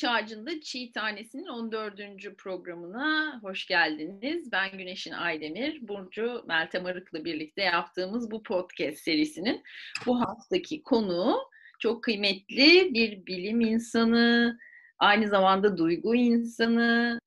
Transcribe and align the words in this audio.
Alıç 0.00 0.22
Ağacı'nda 0.22 0.60
Çiğ 0.60 0.92
Tanesi'nin 0.92 1.46
14. 1.46 2.00
programına 2.38 3.40
hoş 3.42 3.66
geldiniz. 3.66 4.52
Ben 4.52 4.78
Güneş'in 4.78 5.12
Aydemir, 5.12 5.88
Burcu 5.88 6.44
Meltem 6.48 6.86
Arık'la 6.86 7.24
birlikte 7.24 7.62
yaptığımız 7.62 8.30
bu 8.30 8.42
podcast 8.42 8.98
serisinin 8.98 9.62
bu 10.06 10.20
haftaki 10.20 10.82
konu 10.82 11.36
çok 11.80 12.04
kıymetli 12.04 12.94
bir 12.94 13.26
bilim 13.26 13.60
insanı, 13.60 14.58
aynı 14.98 15.28
zamanda 15.28 15.76
duygu 15.76 16.14
insanı, 16.14 17.18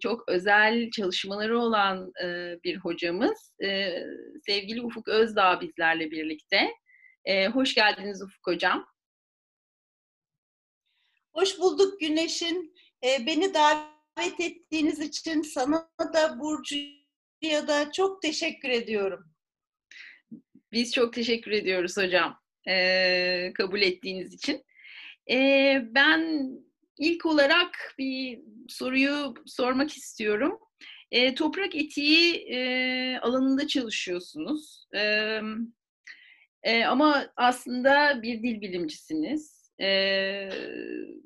çok 0.00 0.28
özel 0.28 0.90
çalışmaları 0.90 1.58
olan 1.58 2.12
bir 2.64 2.76
hocamız. 2.76 3.54
Sevgili 4.46 4.82
Ufuk 4.82 5.08
Özdağ 5.08 5.60
bizlerle 5.60 6.10
birlikte. 6.10 6.70
Hoş 7.52 7.74
geldiniz 7.74 8.22
Ufuk 8.22 8.46
Hocam. 8.46 8.91
Hoş 11.32 11.58
bulduk 11.58 12.00
Güneş'in. 12.00 12.74
E, 13.04 13.26
beni 13.26 13.54
davet 13.54 14.40
ettiğiniz 14.40 15.00
için 15.00 15.42
sana 15.42 15.90
da 16.14 16.40
Burcu'ya 16.40 17.68
da 17.68 17.92
çok 17.92 18.22
teşekkür 18.22 18.68
ediyorum. 18.68 19.24
Biz 20.72 20.92
çok 20.92 21.12
teşekkür 21.12 21.50
ediyoruz 21.50 21.96
hocam 21.96 22.40
e, 22.68 23.52
kabul 23.54 23.82
ettiğiniz 23.82 24.34
için. 24.34 24.64
E, 25.30 25.36
ben 25.90 26.50
ilk 26.98 27.26
olarak 27.26 27.94
bir 27.98 28.40
soruyu 28.68 29.34
sormak 29.46 29.90
istiyorum. 29.90 30.58
E, 31.10 31.34
toprak 31.34 31.74
etiği 31.74 32.34
e, 32.34 33.18
alanında 33.18 33.66
çalışıyorsunuz. 33.66 34.86
E, 34.94 35.40
e, 36.62 36.84
ama 36.84 37.32
aslında 37.36 38.22
bir 38.22 38.42
dil 38.42 38.60
bilimcisiniz 38.60 39.61
e, 39.82 40.48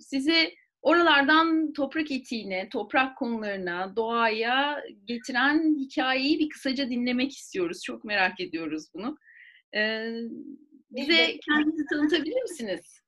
sizi 0.01 0.55
oralardan 0.83 1.73
toprak 1.73 2.11
etiğine, 2.11 2.69
toprak 2.69 3.19
konularına, 3.19 3.97
doğaya 3.97 4.85
getiren 5.05 5.77
hikayeyi 5.79 6.39
bir 6.39 6.49
kısaca 6.49 6.91
dinlemek 6.91 7.33
istiyoruz. 7.33 7.83
Çok 7.85 8.05
merak 8.05 8.41
ediyoruz 8.41 8.87
bunu. 8.95 9.19
E, 9.75 10.11
bize 10.91 11.39
kendinizi 11.39 11.85
tanıtabilir 11.91 12.43
misiniz? 12.43 13.01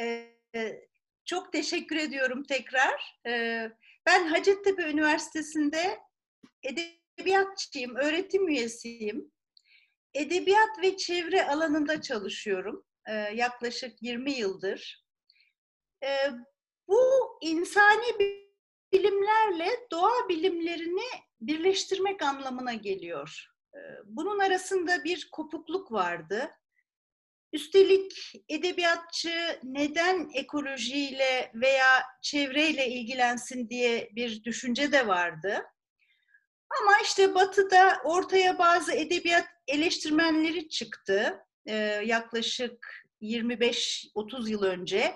Ee, 0.00 0.88
çok 1.24 1.52
teşekkür 1.52 1.96
ediyorum 1.96 2.42
tekrar. 2.42 3.20
Ee, 3.26 3.70
ben 4.06 4.26
Hacettepe 4.26 4.90
Üniversitesi'nde 4.90 5.98
edebiyatçıyım, 6.62 7.96
öğretim 7.96 8.48
üyesiyim. 8.48 9.32
Edebiyat 10.14 10.82
ve 10.82 10.96
çevre 10.96 11.46
alanında 11.46 12.00
çalışıyorum. 12.02 12.84
E, 13.08 13.14
yaklaşık 13.14 14.02
20 14.02 14.32
yıldır. 14.32 15.04
E, 16.04 16.08
bu 16.88 17.00
insani 17.40 18.18
bilimlerle 18.92 19.70
doğa 19.90 20.28
bilimlerini 20.28 21.08
birleştirmek 21.40 22.22
anlamına 22.22 22.74
geliyor. 22.74 23.46
E, 23.74 23.78
bunun 24.04 24.38
arasında 24.38 25.04
bir 25.04 25.28
kopukluk 25.32 25.92
vardı. 25.92 26.50
Üstelik 27.52 28.32
edebiyatçı 28.48 29.60
neden 29.62 30.30
ekolojiyle 30.34 31.52
veya 31.54 32.02
çevreyle 32.22 32.88
ilgilensin 32.88 33.68
diye 33.68 34.10
bir 34.12 34.44
düşünce 34.44 34.92
de 34.92 35.06
vardı. 35.06 35.64
Ama 36.80 36.92
işte 37.02 37.34
Batı'da 37.34 38.00
ortaya 38.04 38.58
bazı 38.58 38.92
edebiyat 38.92 39.46
eleştirmenleri 39.66 40.68
çıktı. 40.68 41.47
Ee, 41.68 42.02
yaklaşık 42.04 43.04
25-30 43.22 44.50
yıl 44.50 44.62
önce 44.62 45.14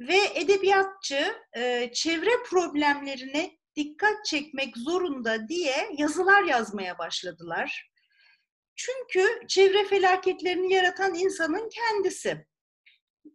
ve 0.00 0.18
edebiyatçı 0.34 1.34
e, 1.56 1.90
çevre 1.92 2.42
problemlerine 2.46 3.58
dikkat 3.76 4.24
çekmek 4.24 4.76
zorunda 4.76 5.48
diye 5.48 5.88
yazılar 5.98 6.42
yazmaya 6.42 6.98
başladılar. 6.98 7.90
Çünkü 8.76 9.46
çevre 9.48 9.84
felaketlerini 9.84 10.72
yaratan 10.72 11.14
insanın 11.14 11.68
kendisi. 11.68 12.46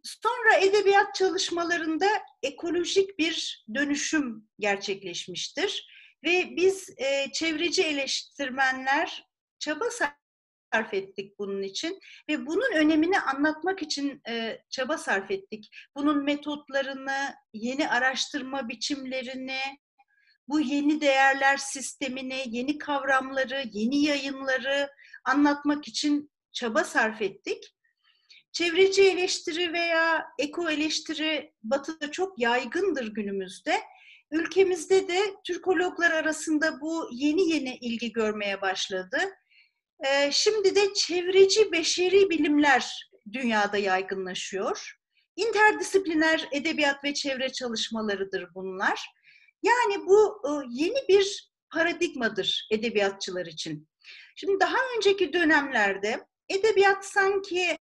Sonra 0.02 0.54
edebiyat 0.60 1.14
çalışmalarında 1.14 2.06
ekolojik 2.42 3.18
bir 3.18 3.64
dönüşüm 3.74 4.48
gerçekleşmiştir 4.58 5.86
ve 6.24 6.56
biz 6.56 6.90
e, 6.98 7.32
çevreci 7.32 7.82
eleştirmenler 7.82 9.26
çaba 9.58 9.90
sarf 10.76 10.94
ettik 10.94 11.38
bunun 11.38 11.62
için 11.62 12.00
ve 12.28 12.46
bunun 12.46 12.76
önemini 12.76 13.20
anlatmak 13.20 13.82
için 13.82 14.20
e, 14.28 14.58
çaba 14.70 14.98
sarf 14.98 15.30
ettik. 15.30 15.70
Bunun 15.96 16.24
metotlarını, 16.24 17.34
yeni 17.52 17.88
araştırma 17.88 18.68
biçimlerini, 18.68 19.60
bu 20.48 20.60
yeni 20.60 21.00
değerler 21.00 21.56
sistemini, 21.56 22.42
yeni 22.46 22.78
kavramları, 22.78 23.62
yeni 23.72 24.02
yayınları 24.04 24.90
anlatmak 25.24 25.88
için 25.88 26.30
çaba 26.52 26.84
sarf 26.84 27.22
ettik. 27.22 27.74
Çevreci 28.52 29.02
eleştiri 29.02 29.72
veya 29.72 30.26
eko 30.38 30.70
eleştiri 30.70 31.52
batıda 31.62 32.10
çok 32.10 32.38
yaygındır 32.38 33.14
günümüzde. 33.14 33.80
Ülkemizde 34.30 35.08
de 35.08 35.20
Türkologlar 35.44 36.10
arasında 36.10 36.80
bu 36.80 37.08
yeni 37.12 37.50
yeni 37.50 37.76
ilgi 37.76 38.12
görmeye 38.12 38.60
başladı. 38.60 39.18
Ee, 40.04 40.30
şimdi 40.32 40.74
de 40.74 40.94
çevreci 40.94 41.72
beşeri 41.72 42.30
bilimler 42.30 43.10
dünyada 43.32 43.76
yaygınlaşıyor. 43.76 44.96
İnterdisipliner 45.36 46.48
edebiyat 46.52 47.04
ve 47.04 47.14
çevre 47.14 47.52
çalışmalarıdır 47.52 48.54
bunlar. 48.54 49.06
Yani 49.62 50.06
bu 50.06 50.42
e, 50.44 50.50
yeni 50.70 51.08
bir 51.08 51.52
paradigmadır 51.70 52.68
edebiyatçılar 52.70 53.46
için. 53.46 53.88
Şimdi 54.36 54.60
daha 54.60 54.76
önceki 54.96 55.32
dönemlerde 55.32 56.26
edebiyat 56.48 57.06
sanki 57.06 57.78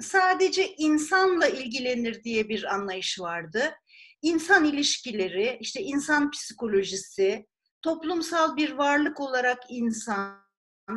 sadece 0.00 0.74
insanla 0.74 1.46
ilgilenir 1.46 2.24
diye 2.24 2.48
bir 2.48 2.74
anlayış 2.74 3.20
vardı. 3.20 3.74
İnsan 4.22 4.64
ilişkileri, 4.64 5.58
işte 5.60 5.82
insan 5.82 6.30
psikolojisi, 6.30 7.46
toplumsal 7.82 8.56
bir 8.56 8.72
varlık 8.72 9.20
olarak 9.20 9.58
insan, 9.68 10.49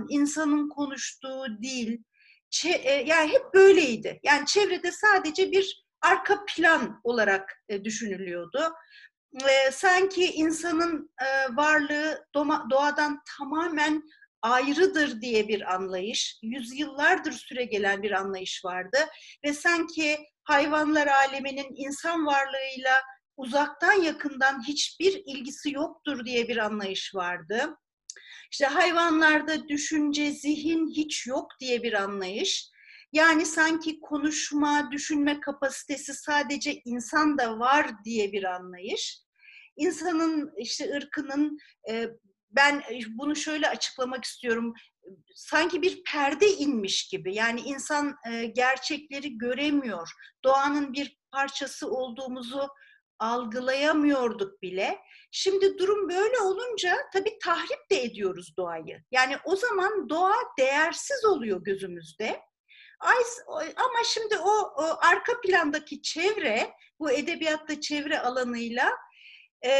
insanın 0.09 0.69
konuştuğu 0.69 1.45
dil, 1.61 1.97
e, 2.65 2.91
yani 2.93 3.31
hep 3.31 3.53
böyleydi. 3.53 4.19
Yani 4.23 4.45
çevrede 4.45 4.91
sadece 4.91 5.51
bir 5.51 5.85
arka 6.01 6.45
plan 6.45 7.01
olarak 7.03 7.63
e, 7.69 7.83
düşünülüyordu. 7.83 8.73
E, 9.33 9.71
sanki 9.71 10.25
insanın 10.25 11.13
varlığı 11.55 12.25
doğadan 12.69 13.19
tamamen 13.37 14.03
ayrıdır 14.41 15.21
diye 15.21 15.47
bir 15.47 15.73
anlayış, 15.73 16.39
yüzyıllardır 16.41 17.31
süre 17.31 17.63
gelen 17.63 18.03
bir 18.03 18.11
anlayış 18.11 18.65
vardı 18.65 18.97
ve 19.45 19.53
sanki 19.53 20.17
hayvanlar 20.43 21.07
aleminin 21.07 21.73
insan 21.75 22.25
varlığıyla 22.25 23.01
uzaktan 23.37 23.93
yakından 23.93 24.67
hiçbir 24.67 25.21
ilgisi 25.25 25.71
yoktur 25.71 26.25
diye 26.25 26.47
bir 26.47 26.57
anlayış 26.57 27.15
vardı. 27.15 27.77
İşte 28.51 28.65
hayvanlarda 28.65 29.67
düşünce, 29.67 30.31
zihin 30.31 30.87
hiç 30.95 31.27
yok 31.27 31.47
diye 31.59 31.83
bir 31.83 31.93
anlayış. 31.93 32.69
Yani 33.11 33.45
sanki 33.45 33.99
konuşma, 33.99 34.91
düşünme 34.91 35.39
kapasitesi 35.39 36.13
sadece 36.13 36.81
insanda 36.85 37.59
var 37.59 38.03
diye 38.05 38.31
bir 38.31 38.43
anlayış. 38.43 39.19
İnsanın 39.77 40.51
işte 40.57 40.95
ırkının 40.95 41.57
e, 41.89 42.07
ben 42.51 42.83
bunu 43.07 43.35
şöyle 43.35 43.69
açıklamak 43.69 44.23
istiyorum. 44.23 44.73
Sanki 45.35 45.81
bir 45.81 46.03
perde 46.03 46.47
inmiş 46.47 47.07
gibi. 47.07 47.35
Yani 47.35 47.61
insan 47.61 48.15
e, 48.31 48.45
gerçekleri 48.45 49.37
göremiyor. 49.37 50.09
Doğanın 50.43 50.93
bir 50.93 51.17
parçası 51.31 51.91
olduğumuzu 51.91 52.69
algılayamıyorduk 53.23 54.61
bile. 54.61 54.99
Şimdi 55.31 55.77
durum 55.77 56.09
böyle 56.09 56.39
olunca 56.39 56.97
tabii 57.13 57.37
tahrip 57.43 57.89
de 57.91 58.03
ediyoruz 58.03 58.53
doğayı. 58.57 59.03
Yani 59.11 59.37
o 59.45 59.55
zaman 59.55 60.09
doğa 60.09 60.35
değersiz 60.59 61.25
oluyor 61.25 61.63
gözümüzde. 61.63 62.41
Ama 63.75 64.03
şimdi 64.05 64.37
o, 64.37 64.51
o 64.51 64.97
arka 65.01 65.41
plandaki 65.41 66.01
çevre, 66.01 66.73
bu 66.99 67.11
edebiyatta 67.11 67.81
çevre 67.81 68.19
alanıyla 68.19 68.91
e, 69.65 69.71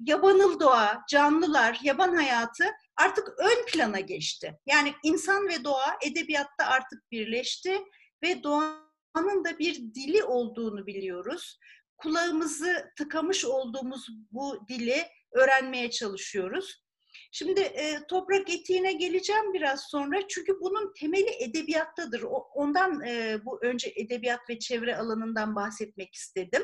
yabanıl 0.00 0.60
doğa, 0.60 1.04
canlılar, 1.08 1.78
yaban 1.82 2.14
hayatı 2.14 2.64
artık 2.96 3.28
ön 3.38 3.66
plana 3.66 4.00
geçti. 4.00 4.58
Yani 4.66 4.94
insan 5.02 5.48
ve 5.48 5.64
doğa 5.64 5.98
edebiyatta 6.02 6.66
artık 6.66 7.10
birleşti 7.10 7.84
ve 8.22 8.42
doğanın 8.42 9.44
da 9.44 9.58
bir 9.58 9.74
dili 9.94 10.24
olduğunu 10.24 10.86
biliyoruz 10.86 11.58
kulağımızı 11.98 12.92
tıkamış 12.98 13.44
olduğumuz 13.44 14.08
bu 14.30 14.68
dili 14.68 15.04
öğrenmeye 15.32 15.90
çalışıyoruz. 15.90 16.86
Şimdi 17.32 17.60
e, 17.60 18.06
toprak 18.08 18.50
etiğine 18.50 18.92
geleceğim 18.92 19.54
biraz 19.54 19.80
sonra 19.90 20.28
çünkü 20.28 20.60
bunun 20.60 20.92
temeli 21.00 21.30
edebiyattadır. 21.40 22.22
O, 22.22 22.48
ondan 22.54 23.00
e, 23.00 23.38
bu 23.44 23.58
önce 23.62 23.92
edebiyat 23.96 24.40
ve 24.50 24.58
çevre 24.58 24.96
alanından 24.96 25.56
bahsetmek 25.56 26.14
istedim. 26.14 26.62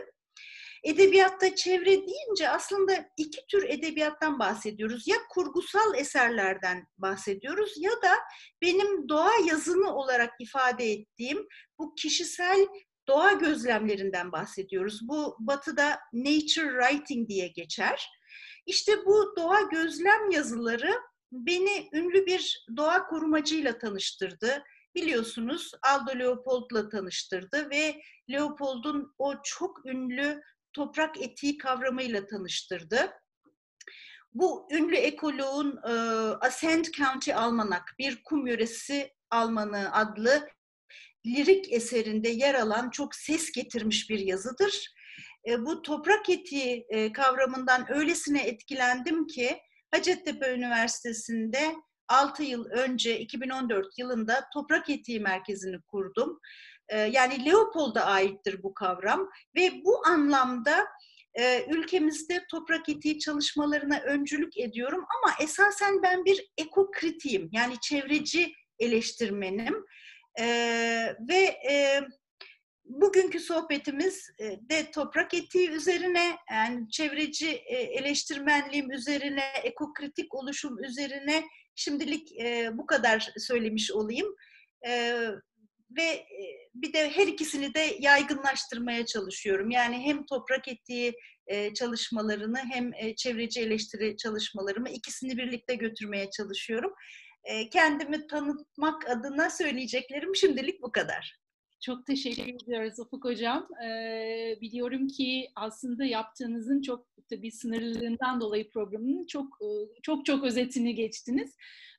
Edebiyatta 0.85 1.55
çevre 1.55 1.87
deyince 1.87 2.49
aslında 2.49 3.09
iki 3.17 3.47
tür 3.47 3.69
edebiyattan 3.69 4.39
bahsediyoruz. 4.39 5.09
Ya 5.09 5.17
kurgusal 5.31 5.95
eserlerden 5.95 6.87
bahsediyoruz 6.99 7.73
ya 7.77 7.91
da 7.91 8.19
benim 8.63 9.09
doğa 9.09 9.33
yazını 9.47 9.95
olarak 9.95 10.31
ifade 10.41 10.93
ettiğim 10.93 11.47
bu 11.79 11.95
kişisel 11.95 12.67
doğa 13.09 13.33
gözlemlerinden 13.33 14.33
bahsediyoruz. 14.33 15.09
Bu 15.09 15.37
batıda 15.41 15.99
nature 16.13 16.81
writing 16.81 17.29
diye 17.29 17.49
geçer. 17.49 18.11
İşte 18.67 18.93
bu 19.07 19.35
doğa 19.37 19.61
gözlem 19.61 20.31
yazıları 20.31 20.93
beni 21.33 21.89
ünlü 21.93 22.27
bir 22.27 22.67
doğa 22.77 23.07
korumacıyla 23.07 23.79
tanıştırdı. 23.79 24.65
Biliyorsunuz 24.95 25.73
Aldo 25.83 26.19
Leopold'la 26.19 26.89
tanıştırdı 26.89 27.71
ve 27.71 28.03
Leopold'un 28.31 29.15
o 29.19 29.35
çok 29.45 29.87
ünlü 29.87 30.43
toprak 30.73 31.23
etiği 31.23 31.59
kavramıyla 31.59 32.27
tanıştırdı. 32.27 33.13
Bu 34.35 34.69
ünlü 34.71 34.97
ekoloğun 34.97 35.81
e, 35.87 35.93
Ascent 36.41 36.93
County 36.93 37.35
Almanak, 37.35 37.95
bir 37.99 38.23
kum 38.23 38.47
yöresi 38.47 39.13
Almanı 39.31 39.93
adlı 39.93 40.49
lirik 41.27 41.73
eserinde 41.73 42.29
yer 42.29 42.55
alan 42.55 42.91
çok 42.91 43.15
ses 43.15 43.53
getirmiş 43.53 44.11
bir 44.11 44.19
yazıdır. 44.19 44.95
E, 45.49 45.65
bu 45.67 45.83
toprak 45.83 46.31
etiği 46.31 46.87
e, 46.89 47.13
kavramından 47.13 47.93
öylesine 47.93 48.43
etkilendim 48.43 49.27
ki 49.27 49.59
Hacettepe 49.91 50.55
Üniversitesi'nde 50.55 51.75
6 52.09 52.43
yıl 52.43 52.65
önce 52.65 53.19
2014 53.19 53.99
yılında 53.99 54.49
Toprak 54.55 54.91
Etiği 54.91 55.21
Merkezi'ni 55.21 55.81
kurdum. 55.81 56.41
E, 56.89 56.99
yani 56.99 57.47
Leopold'a 57.47 58.05
aittir 58.05 58.63
bu 58.63 58.75
kavram 58.75 59.31
ve 59.57 59.73
bu 59.85 60.07
anlamda 60.07 60.87
e, 61.35 61.67
ülkemizde 61.71 62.45
toprak 62.51 62.89
etiği 62.89 63.19
çalışmalarına 63.19 64.01
öncülük 64.01 64.59
ediyorum 64.59 65.05
ama 65.19 65.35
esasen 65.41 66.03
ben 66.03 66.25
bir 66.25 66.53
ekokritiyim 66.59 67.49
yani 67.53 67.75
çevreci 67.81 68.53
eleştirmenim 68.79 69.85
e, 70.41 70.47
ve 71.29 71.41
e, 71.71 72.01
bugünkü 72.85 73.41
sohbetimiz 73.41 74.31
e, 74.39 74.45
de 74.69 74.91
toprak 74.91 75.35
etiği 75.35 75.71
üzerine, 75.71 76.37
yani 76.51 76.91
çevreci 76.91 77.51
e, 77.51 77.77
eleştirmenliğim 77.77 78.91
üzerine, 78.91 79.45
ekokritik 79.65 80.35
oluşum 80.35 80.85
üzerine 80.85 81.45
şimdilik 81.75 82.41
e, 82.41 82.71
bu 82.73 82.87
kadar 82.87 83.33
söylemiş 83.39 83.93
olayım. 83.93 84.37
Ve 85.99 86.27
bir 86.75 86.93
de 86.93 87.11
her 87.11 87.27
ikisini 87.27 87.75
de 87.75 87.97
yaygınlaştırmaya 88.01 89.07
çalışıyorum. 89.07 89.71
Yani 89.71 89.99
hem 89.99 90.27
toprak 90.27 90.69
etiği 90.69 91.13
çalışmalarını 91.75 92.59
hem 92.73 92.93
çevreci 93.17 93.61
eleştiri 93.61 94.17
çalışmalarımı 94.17 94.91
ikisini 94.91 95.37
birlikte 95.37 95.75
götürmeye 95.75 96.31
çalışıyorum. 96.31 96.95
Kendimi 97.71 98.27
tanıtmak 98.27 99.11
adına 99.11 99.51
söyleyeceklerim 99.51 100.37
şimdilik 100.37 100.83
bu 100.83 100.93
kadar. 100.93 101.43
Çok 101.81 102.07
teşekkür 102.07 102.55
ediyoruz 102.55 102.99
Ufuk 102.99 103.25
Hocam. 103.25 103.69
Ee, 103.85 104.57
biliyorum 104.61 105.09
ki 105.09 105.49
aslında 105.57 106.05
yaptığınızın 106.05 106.83
çok 106.83 107.07
tabii 107.31 107.53
sınırlılığından 107.53 108.41
dolayı 108.41 108.71
programının 108.71 109.27
çok 109.27 109.47
e, 109.63 109.67
çok 110.03 110.27
çok 110.27 110.45
özetini 110.45 110.95
geçtiniz. 110.95 111.57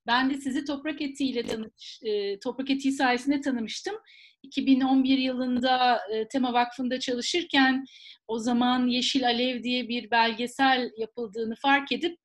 Ben 0.07 0.29
de 0.29 0.33
sizi 0.33 0.65
Toprak 0.65 1.01
Eti 1.01 1.25
ile 1.25 1.43
tanış, 1.43 1.99
e, 2.03 2.39
Toprak 2.39 2.69
Eti 2.69 2.91
sayesinde 2.91 3.41
tanımıştım. 3.41 3.95
2011 4.43 5.17
yılında 5.17 5.99
e, 6.11 6.27
Tema 6.27 6.53
Vakfı'nda 6.53 6.99
çalışırken 6.99 7.85
o 8.27 8.39
zaman 8.39 8.87
Yeşil 8.87 9.25
Alev 9.25 9.63
diye 9.63 9.87
bir 9.87 10.11
belgesel 10.11 10.91
yapıldığını 10.97 11.55
fark 11.55 11.91
edip 11.91 12.17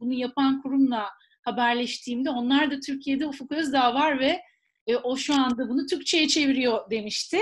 bunu 0.00 0.12
yapan 0.12 0.62
kurumla 0.62 1.08
haberleştiğimde 1.44 2.30
onlar 2.30 2.70
da 2.70 2.80
Türkiye'de 2.80 3.26
Ufuk 3.26 3.52
Özdağ 3.52 3.94
var 3.94 4.18
ve 4.20 4.40
e, 4.86 4.96
o 4.96 5.16
şu 5.16 5.34
anda 5.34 5.68
bunu 5.68 5.86
Türkçe'ye 5.86 6.28
çeviriyor 6.28 6.90
demişti. 6.90 7.38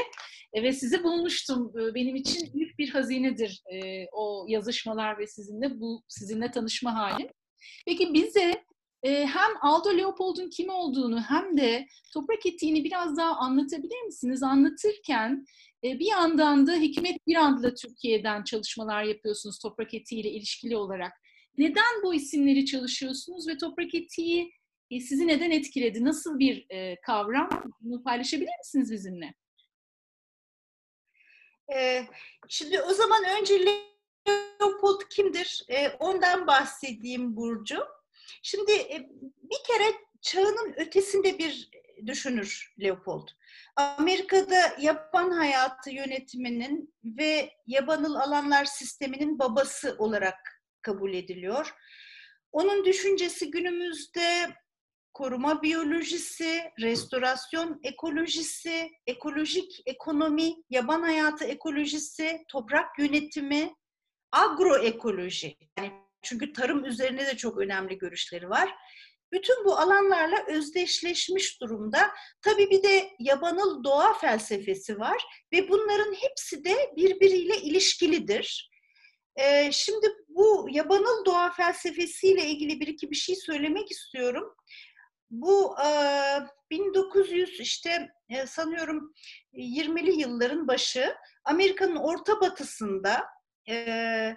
E, 0.52 0.62
ve 0.62 0.72
sizi 0.72 1.04
bulmuştum. 1.04 1.72
E, 1.81 1.94
benim 1.94 2.16
için 2.16 2.54
büyük 2.54 2.78
bir 2.78 2.88
hazinedir 2.90 3.62
e, 3.72 4.06
o 4.12 4.46
yazışmalar 4.49 5.19
ve 5.19 5.26
sizinle 5.26 5.81
bu 5.81 6.02
sizinle 6.08 6.50
tanışma 6.50 6.94
hali. 6.94 7.31
Peki 7.87 8.14
bize 8.14 8.64
e, 9.02 9.26
hem 9.26 9.50
Aldo 9.62 9.99
Leopold'un 9.99 10.50
kim 10.50 10.70
olduğunu 10.70 11.20
hem 11.20 11.56
de 11.56 11.87
toprak 12.12 12.46
etiğini 12.46 12.84
biraz 12.84 13.16
daha 13.16 13.37
anlatabilir 13.37 14.02
misiniz? 14.02 14.43
Anlatırken 14.43 15.44
e, 15.84 15.99
bir 15.99 16.06
yandan 16.06 16.66
da 16.66 16.75
Hikmet 16.75 17.26
Birand'la 17.26 17.75
Türkiye'den 17.75 18.44
çalışmalar 18.44 19.02
yapıyorsunuz 19.02 19.58
toprak 19.58 19.94
etiğiyle 19.94 20.31
ilişkili 20.31 20.76
olarak. 20.76 21.12
Neden 21.58 22.02
bu 22.02 22.14
isimleri 22.14 22.66
çalışıyorsunuz 22.66 23.49
ve 23.49 23.58
toprak 23.58 23.94
etiği 23.94 24.52
e, 24.90 25.00
sizi 25.00 25.26
neden 25.26 25.50
etkiledi? 25.50 26.04
Nasıl 26.04 26.38
bir 26.38 26.66
e, 26.70 27.00
kavram? 27.00 27.75
Bunu 27.81 28.02
paylaşabilir 28.02 28.58
misiniz 28.58 28.93
bizimle? 28.93 29.34
Ee, 31.75 32.06
şimdi 32.49 32.81
o 32.82 32.94
zaman 32.94 33.25
önce 33.40 33.54
Leopold 34.60 35.00
kimdir? 35.10 35.64
Ee, 35.69 35.88
ondan 35.88 36.46
bahsedeyim 36.46 37.37
Burcu. 37.37 37.78
Şimdi 38.43 38.72
e, 38.72 39.08
bir 39.43 39.64
kere 39.66 39.94
çağının 40.20 40.75
ötesinde 40.76 41.38
bir 41.38 41.70
düşünür 42.06 42.75
Leopold. 42.82 43.28
Amerika'da 43.76 44.76
yaban 44.81 45.31
hayatı 45.31 45.90
yönetiminin 45.90 46.94
ve 47.04 47.52
yabanıl 47.66 48.14
alanlar 48.14 48.64
sisteminin 48.64 49.38
babası 49.38 49.96
olarak 49.99 50.51
kabul 50.82 51.14
ediliyor. 51.14 51.75
Onun 52.52 52.84
düşüncesi 52.84 53.50
günümüzde 53.50 54.55
koruma 55.14 55.62
biyolojisi, 55.62 56.62
restorasyon 56.81 57.81
ekolojisi, 57.82 58.90
ekolojik 59.06 59.82
ekonomi, 59.87 60.55
yaban 60.70 61.02
hayatı 61.02 61.44
ekolojisi, 61.44 62.44
toprak 62.49 62.99
yönetimi, 62.99 63.75
agroekoloji. 64.33 65.56
Yani 65.78 65.92
çünkü 66.23 66.52
tarım 66.52 66.85
üzerine 66.85 67.26
de 67.26 67.37
çok 67.37 67.59
önemli 67.59 67.99
görüşleri 67.99 68.50
var. 68.50 68.75
Bütün 69.33 69.64
bu 69.64 69.78
alanlarla 69.78 70.47
özdeşleşmiş 70.49 71.61
durumda. 71.61 72.11
Tabii 72.42 72.71
bir 72.71 72.83
de 72.83 73.11
yabanıl 73.18 73.85
doğa 73.85 74.12
felsefesi 74.14 74.99
var 74.99 75.23
ve 75.52 75.68
bunların 75.68 76.14
hepsi 76.14 76.64
de 76.64 76.92
birbiriyle 76.97 77.56
ilişkilidir. 77.56 78.71
Ee, 79.37 79.73
şimdi 79.73 80.06
bu 80.34 80.68
yabanıl 80.70 81.24
doğa 81.24 81.50
felsefesiyle 81.50 82.46
ilgili 82.46 82.80
bir 82.80 82.86
iki 82.86 83.10
bir 83.10 83.16
şey 83.16 83.36
söylemek 83.36 83.90
istiyorum. 83.90 84.54
Bu 85.30 85.76
e, 85.80 85.88
1900 86.70 87.60
işte 87.60 88.08
e, 88.28 88.46
sanıyorum 88.46 89.14
20'li 89.54 90.20
yılların 90.20 90.68
başı 90.68 91.14
Amerika'nın 91.44 91.96
orta 91.96 92.40
batısında 92.40 93.24
e, 93.68 94.36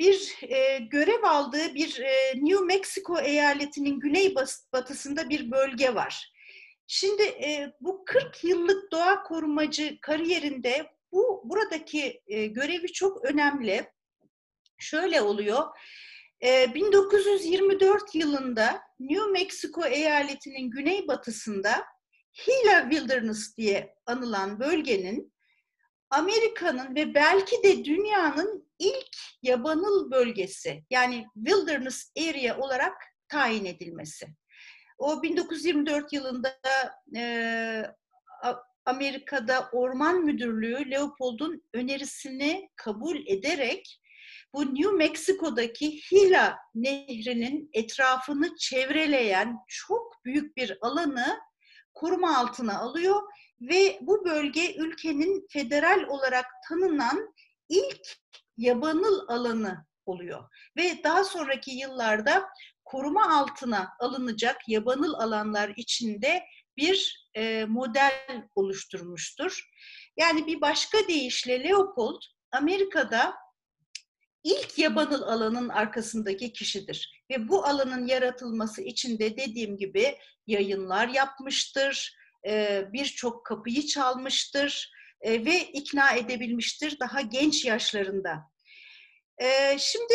bir 0.00 0.36
e, 0.42 0.78
görev 0.78 1.22
aldığı 1.22 1.74
bir 1.74 2.00
e, 2.00 2.32
New 2.34 2.64
Mexico 2.64 3.20
eyaletinin 3.20 4.00
güney 4.00 4.34
batısında 4.72 5.28
bir 5.28 5.50
bölge 5.50 5.94
var. 5.94 6.32
Şimdi 6.86 7.22
e, 7.22 7.72
bu 7.80 8.04
40 8.04 8.44
yıllık 8.44 8.92
doğa 8.92 9.22
korumacı 9.22 9.98
kariyerinde 10.00 10.97
bu 11.12 11.42
buradaki 11.44 12.22
e, 12.26 12.46
görevi 12.46 12.92
çok 12.92 13.24
önemli. 13.24 13.86
Şöyle 14.78 15.22
oluyor. 15.22 15.66
1924 16.42 18.02
ee, 18.02 18.18
yılında 18.18 18.82
New 19.00 19.30
Mexico 19.30 19.86
eyaletinin 19.86 20.70
güneybatısında 20.70 21.84
Gila 22.46 22.90
Wilderness 22.90 23.56
diye 23.56 23.94
anılan 24.06 24.60
bölgenin 24.60 25.32
Amerika'nın 26.10 26.94
ve 26.94 27.14
belki 27.14 27.62
de 27.62 27.84
dünyanın 27.84 28.70
ilk 28.78 29.16
yabanıl 29.42 30.10
bölgesi 30.10 30.84
yani 30.90 31.26
Wilderness 31.34 32.12
Area 32.18 32.58
olarak 32.58 32.94
tayin 33.28 33.64
edilmesi. 33.64 34.26
O 34.98 35.22
1924 35.22 36.12
yılında 36.12 36.58
e, 37.16 37.22
Amerika'da 38.88 39.68
Orman 39.72 40.24
Müdürlüğü 40.24 40.90
Leopold'un 40.90 41.62
önerisini 41.74 42.70
kabul 42.76 43.26
ederek 43.26 44.00
bu 44.54 44.74
New 44.74 44.92
Mexico'daki 44.92 46.00
Gila 46.10 46.58
Nehri'nin 46.74 47.70
etrafını 47.72 48.56
çevreleyen 48.56 49.58
çok 49.68 50.24
büyük 50.24 50.56
bir 50.56 50.78
alanı 50.80 51.40
koruma 51.94 52.38
altına 52.38 52.78
alıyor 52.78 53.22
ve 53.60 53.98
bu 54.00 54.24
bölge 54.24 54.74
ülkenin 54.74 55.46
federal 55.50 56.02
olarak 56.08 56.46
tanınan 56.68 57.34
ilk 57.68 58.16
yabanıl 58.56 59.28
alanı 59.28 59.86
oluyor. 60.06 60.44
Ve 60.76 61.04
daha 61.04 61.24
sonraki 61.24 61.70
yıllarda 61.70 62.48
koruma 62.84 63.38
altına 63.38 63.88
alınacak 64.00 64.68
yabanıl 64.68 65.14
alanlar 65.14 65.72
içinde 65.76 66.42
bir 66.78 67.28
e, 67.34 67.64
model 67.64 68.12
oluşturmuştur. 68.54 69.68
Yani 70.16 70.46
bir 70.46 70.60
başka 70.60 71.08
deyişle 71.08 71.64
Leopold 71.64 72.22
Amerika'da 72.52 73.34
ilk 74.44 74.78
yabanıl 74.78 75.22
alanın 75.22 75.68
arkasındaki 75.68 76.52
kişidir. 76.52 77.24
Ve 77.30 77.48
bu 77.48 77.64
alanın 77.64 78.06
yaratılması 78.06 78.82
için 78.82 79.18
de 79.18 79.36
dediğim 79.36 79.76
gibi 79.76 80.18
yayınlar 80.46 81.08
yapmıştır, 81.08 82.16
e, 82.46 82.84
birçok 82.92 83.46
kapıyı 83.46 83.86
çalmıştır 83.86 84.90
e, 85.20 85.44
ve 85.44 85.60
ikna 85.60 86.12
edebilmiştir 86.12 87.00
daha 87.00 87.20
genç 87.20 87.64
yaşlarında. 87.64 88.38
E, 89.38 89.78
şimdi 89.78 90.14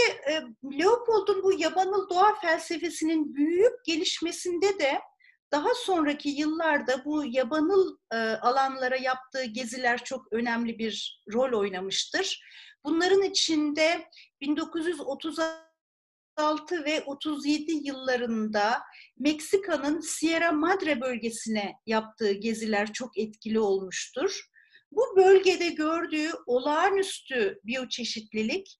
Leopold'un 0.63 1.43
bu 1.43 1.59
yabanıl 1.59 2.09
doğa 2.09 2.39
felsefesinin 2.39 3.35
büyük 3.35 3.85
gelişmesinde 3.85 4.79
de 4.79 5.01
daha 5.53 5.75
sonraki 5.75 6.29
yıllarda 6.29 7.05
bu 7.05 7.25
yabanıl 7.25 7.97
alanlara 8.41 8.97
yaptığı 8.97 9.43
geziler 9.43 10.03
çok 10.03 10.33
önemli 10.33 10.79
bir 10.79 11.23
rol 11.33 11.59
oynamıştır. 11.59 12.43
Bunların 12.83 13.21
içinde 13.21 14.09
1936 14.41 16.85
ve 16.85 17.03
37 17.05 17.87
yıllarında 17.87 18.81
Meksika'nın 19.19 19.99
Sierra 19.99 20.51
Madre 20.51 21.01
bölgesine 21.01 21.73
yaptığı 21.85 22.31
geziler 22.31 22.93
çok 22.93 23.17
etkili 23.17 23.59
olmuştur. 23.59 24.49
Bu 24.91 25.15
bölgede 25.15 25.69
gördüğü 25.69 26.31
olağanüstü 26.45 27.59
biyoçeşitlilik 27.63 28.79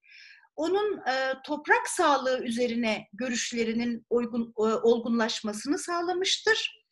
onun 0.56 0.98
e, 0.98 1.34
toprak 1.46 1.88
sağlığı 1.88 2.44
üzerine 2.44 3.08
görüşlerinin 3.14 4.06
uygun, 4.10 4.54
e, 4.58 4.62
olgunlaşmasını 4.62 5.80
sağlamıştır. 5.80 6.84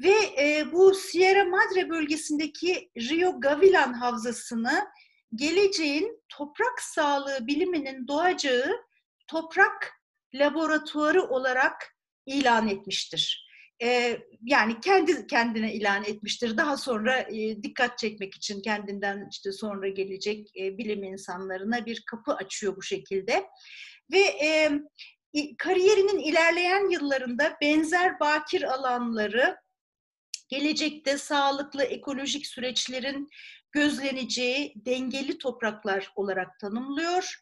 Ve 0.00 0.14
e, 0.38 0.72
bu 0.72 0.94
Sierra 0.94 1.44
Madre 1.44 1.90
bölgesindeki 1.90 2.90
Rio 2.98 3.40
Gavilan 3.40 3.92
havzasını 3.92 4.86
geleceğin 5.34 6.22
toprak 6.28 6.80
sağlığı 6.80 7.46
biliminin 7.46 8.08
doğacağı 8.08 8.76
toprak 9.28 9.92
laboratuvarı 10.34 11.22
olarak 11.22 11.96
ilan 12.26 12.68
etmiştir. 12.68 13.49
Yani 14.42 14.80
kendi 14.80 15.26
kendine 15.26 15.74
ilan 15.74 16.04
etmiştir. 16.04 16.56
Daha 16.56 16.76
sonra 16.76 17.28
dikkat 17.62 17.98
çekmek 17.98 18.34
için 18.34 18.62
kendinden 18.62 19.28
işte 19.30 19.52
sonra 19.52 19.88
gelecek 19.88 20.54
bilim 20.54 21.02
insanlarına 21.04 21.86
bir 21.86 22.02
kapı 22.06 22.34
açıyor 22.34 22.76
bu 22.76 22.82
şekilde. 22.82 23.46
Ve 24.12 24.24
kariyerinin 25.58 26.18
ilerleyen 26.18 26.90
yıllarında 26.90 27.56
benzer 27.62 28.20
bakir 28.20 28.62
alanları 28.62 29.56
gelecekte 30.48 31.18
sağlıklı 31.18 31.82
ekolojik 31.82 32.46
süreçlerin 32.46 33.28
gözleneceği 33.72 34.72
dengeli 34.76 35.38
topraklar 35.38 36.12
olarak 36.16 36.58
tanımlıyor. 36.60 37.40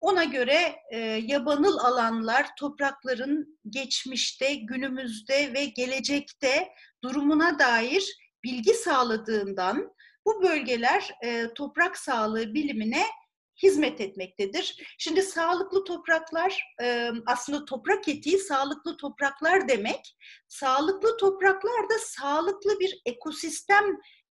Ona 0.00 0.24
göre 0.24 0.76
e, 0.90 0.98
yabanıl 1.26 1.78
alanlar 1.78 2.46
toprakların 2.58 3.58
geçmişte, 3.68 4.54
günümüzde 4.54 5.54
ve 5.54 5.64
gelecekte 5.64 6.68
durumuna 7.04 7.58
dair 7.58 8.16
bilgi 8.44 8.74
sağladığından 8.74 9.92
bu 10.26 10.42
bölgeler 10.42 11.10
e, 11.24 11.54
toprak 11.54 11.96
sağlığı 11.96 12.54
bilimine 12.54 13.02
hizmet 13.62 14.00
etmektedir. 14.00 14.94
Şimdi 14.98 15.22
sağlıklı 15.22 15.84
topraklar 15.84 16.62
e, 16.82 17.10
aslında 17.26 17.64
toprak 17.64 18.08
etiği 18.08 18.38
sağlıklı 18.38 18.96
topraklar 18.96 19.68
demek. 19.68 20.16
Sağlıklı 20.48 21.16
topraklar 21.16 21.90
da 21.90 21.98
sağlıklı 21.98 22.80
bir 22.80 23.00
ekosistem 23.04 23.84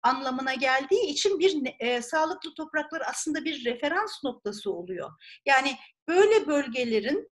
anlamına 0.02 0.54
geldiği 0.54 1.06
için 1.06 1.38
bir 1.38 1.74
e, 1.80 2.02
sağlıklı 2.02 2.54
topraklar 2.54 3.02
aslında 3.10 3.44
bir 3.44 3.64
referans 3.64 4.24
noktası 4.24 4.72
oluyor. 4.72 5.10
Yani 5.46 5.76
böyle 6.08 6.46
bölgelerin 6.46 7.30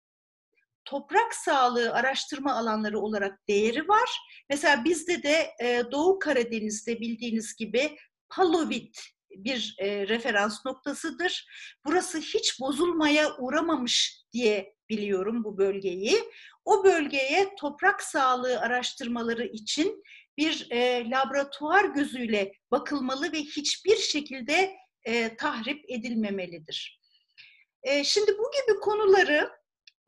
toprak 0.85 1.35
sağlığı 1.35 1.93
araştırma 1.93 2.53
alanları 2.53 2.99
olarak 2.99 3.49
değeri 3.49 3.89
var. 3.89 4.11
Mesela 4.51 4.85
bizde 4.85 5.23
de 5.23 5.51
e, 5.61 5.83
Doğu 5.93 6.19
Karadeniz'de 6.19 7.01
bildiğiniz 7.01 7.57
gibi 7.57 7.97
Palovit 8.29 9.01
bir 9.31 9.77
e, 9.79 10.09
referans 10.09 10.67
noktasıdır. 10.67 11.47
Burası 11.85 12.19
hiç 12.19 12.61
bozulmaya 12.61 13.37
uğramamış 13.37 14.23
diye 14.33 14.75
biliyorum 14.91 15.45
bu 15.45 15.59
bölgeyi. 15.59 16.19
O 16.65 16.85
bölgeye 16.85 17.55
toprak 17.59 18.03
sağlığı 18.03 18.61
araştırmaları 18.61 19.45
için 19.45 20.03
bir 20.39 20.69
e, 20.71 21.11
laboratuvar 21.11 21.85
gözüyle 21.85 22.53
bakılmalı 22.71 23.33
ve 23.33 23.39
hiçbir 23.39 23.97
şekilde 23.97 24.77
e, 25.05 25.37
tahrip 25.37 25.85
edilmemelidir. 25.89 27.01
E, 27.83 28.05
şimdi 28.05 28.39
bu 28.39 28.51
gibi 28.51 28.81
konuları 28.81 29.51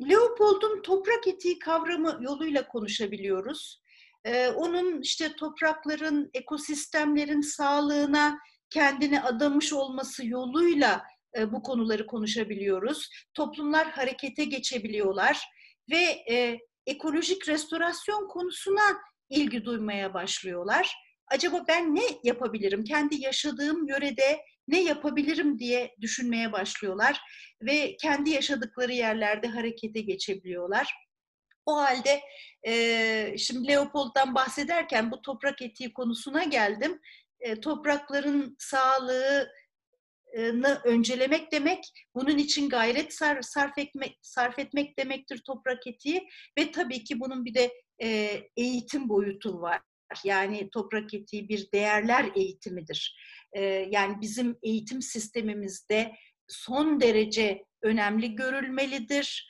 Leopold'un 0.00 0.82
toprak 0.82 1.26
etiği 1.26 1.58
kavramı 1.58 2.18
yoluyla 2.20 2.68
konuşabiliyoruz. 2.68 3.82
E, 4.24 4.48
onun 4.48 5.00
işte 5.00 5.36
toprakların, 5.36 6.30
ekosistemlerin 6.34 7.40
sağlığına 7.40 8.38
kendini 8.70 9.22
adamış 9.22 9.72
olması 9.72 10.26
yoluyla 10.26 11.02
e, 11.38 11.52
bu 11.52 11.62
konuları 11.62 12.06
konuşabiliyoruz. 12.06 13.10
Toplumlar 13.34 13.90
harekete 13.90 14.44
geçebiliyorlar 14.44 15.44
ve 15.90 16.24
e, 16.30 16.58
ekolojik 16.86 17.48
restorasyon 17.48 18.28
konusuna 18.28 18.98
ilgi 19.34 19.64
duymaya 19.64 20.14
başlıyorlar. 20.14 20.94
Acaba 21.26 21.64
ben 21.68 21.94
ne 21.94 22.02
yapabilirim? 22.24 22.84
Kendi 22.84 23.22
yaşadığım 23.22 23.88
yörede 23.88 24.40
ne 24.68 24.82
yapabilirim 24.82 25.58
diye 25.58 25.94
düşünmeye 26.00 26.52
başlıyorlar 26.52 27.20
ve 27.62 27.96
kendi 27.96 28.30
yaşadıkları 28.30 28.92
yerlerde 28.92 29.48
harekete 29.48 30.00
geçebiliyorlar. 30.00 30.94
O 31.66 31.76
halde 31.76 32.20
e, 32.66 33.34
şimdi 33.38 33.68
Leopold'dan 33.68 34.34
bahsederken 34.34 35.10
bu 35.10 35.22
toprak 35.22 35.62
etiği 35.62 35.92
konusuna 35.92 36.44
geldim. 36.44 37.00
E, 37.40 37.60
toprakların 37.60 38.56
sağlığı 38.58 39.48
öncelemek 40.84 41.52
demek, 41.52 41.84
bunun 42.14 42.38
için 42.38 42.68
gayret 42.68 43.14
sarf 43.40 43.78
etmek, 43.78 44.18
sarf 44.22 44.58
etmek 44.58 44.98
demektir 44.98 45.42
toprak 45.46 45.86
etiği 45.86 46.28
ve 46.58 46.70
tabii 46.70 47.04
ki 47.04 47.20
bunun 47.20 47.44
bir 47.44 47.54
de 47.54 47.72
e, 48.02 48.40
eğitim 48.56 49.08
boyutu 49.08 49.60
var. 49.60 49.80
Yani 50.24 50.70
toprak 50.70 51.14
etiği 51.14 51.48
bir 51.48 51.72
değerler 51.72 52.30
eğitimidir. 52.36 53.16
Yani 53.90 54.20
bizim 54.20 54.56
eğitim 54.62 55.02
sistemimizde 55.02 56.12
son 56.48 57.00
derece 57.00 57.64
önemli 57.82 58.34
görülmelidir. 58.34 59.48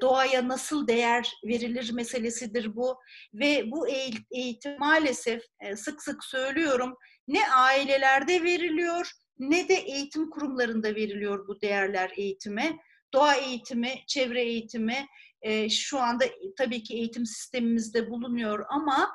Doğaya 0.00 0.48
nasıl 0.48 0.86
değer 0.86 1.32
verilir 1.44 1.92
meselesidir 1.92 2.76
bu 2.76 2.98
ve 3.34 3.70
bu 3.70 3.88
eğitim 4.30 4.78
maalesef 4.78 5.42
sık 5.76 6.02
sık 6.02 6.24
söylüyorum 6.24 6.96
ne 7.28 7.50
ailelerde 7.50 8.42
veriliyor 8.42 9.10
ne 9.50 9.68
de 9.68 9.74
eğitim 9.74 10.30
kurumlarında 10.30 10.94
veriliyor 10.94 11.48
bu 11.48 11.60
değerler 11.60 12.12
eğitimi. 12.16 12.78
Doğa 13.14 13.34
eğitimi, 13.34 13.94
çevre 14.06 14.42
eğitimi 14.42 15.06
e, 15.42 15.68
şu 15.68 15.98
anda 15.98 16.24
tabii 16.58 16.82
ki 16.82 16.94
eğitim 16.94 17.26
sistemimizde 17.26 18.10
bulunuyor 18.10 18.66
ama 18.68 19.12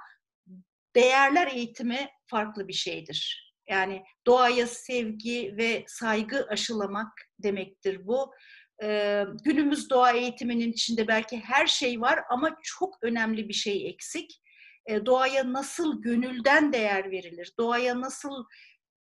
değerler 0.96 1.48
eğitimi 1.48 2.10
farklı 2.25 2.67
bir 2.67 2.74
şeydir. 2.74 3.53
Yani 3.69 4.03
doğaya 4.25 4.67
sevgi 4.67 5.53
ve 5.57 5.84
saygı 5.88 6.48
aşılamak 6.50 7.12
demektir 7.39 8.07
bu. 8.07 8.34
Ee, 8.84 9.24
günümüz 9.43 9.89
doğa 9.89 10.12
eğitiminin 10.12 10.72
içinde 10.72 11.07
belki 11.07 11.39
her 11.39 11.67
şey 11.67 12.01
var 12.01 12.19
ama 12.29 12.57
çok 12.63 12.98
önemli 13.01 13.50
bir 13.50 13.53
şey 13.53 13.89
eksik. 13.89 14.41
Ee, 14.86 15.05
doğaya 15.05 15.53
nasıl 15.53 16.01
gönülden 16.01 16.74
değer 16.74 17.12
verilir? 17.12 17.53
Doğaya 17.60 18.01
nasıl 18.01 18.46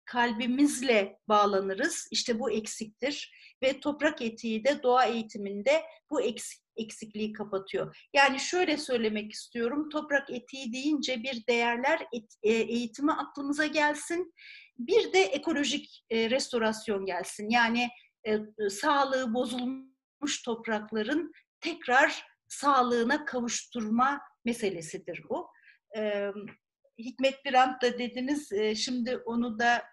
kalbimizle 0.06 1.20
bağlanırız. 1.28 2.08
İşte 2.12 2.40
bu 2.40 2.52
eksiktir 2.52 3.32
ve 3.64 3.80
toprak 3.80 4.22
etiği 4.22 4.64
de 4.64 4.84
doğa 4.84 5.06
eğitiminde 5.06 5.84
bu 6.10 6.22
eksik, 6.22 6.62
eksikliği 6.76 7.34
kapatıyor. 7.34 8.08
Yani 8.14 8.40
şöyle 8.40 8.78
söylemek 8.78 9.32
istiyorum. 9.32 9.90
Toprak 9.90 10.30
etiği 10.30 10.74
deyince 10.74 11.24
bir 11.24 11.48
değerler 11.48 12.08
et, 12.14 12.36
e, 12.44 12.54
eğitimi 12.54 13.12
aklımıza 13.12 13.66
gelsin. 13.66 14.34
Bir 14.78 15.14
de 15.14 15.20
ekolojik 15.20 16.06
e, 16.10 16.30
restorasyon 16.30 17.06
gelsin. 17.06 17.50
Yani 17.50 17.90
e, 18.28 18.40
sağlığı 18.70 19.34
bozulmuş 19.34 20.44
toprakların 20.46 21.32
tekrar 21.62 22.26
sağlığına 22.48 23.26
kavuşturma 23.26 24.22
meselesidir 24.46 25.24
bu. 25.30 25.48
E, 25.98 26.32
Hikmet 26.98 27.46
Birant 27.46 27.82
da 27.82 28.00
dediniz. 28.00 28.52
E, 28.52 28.76
şimdi 28.76 29.18
onu 29.18 29.60
da 29.60 29.84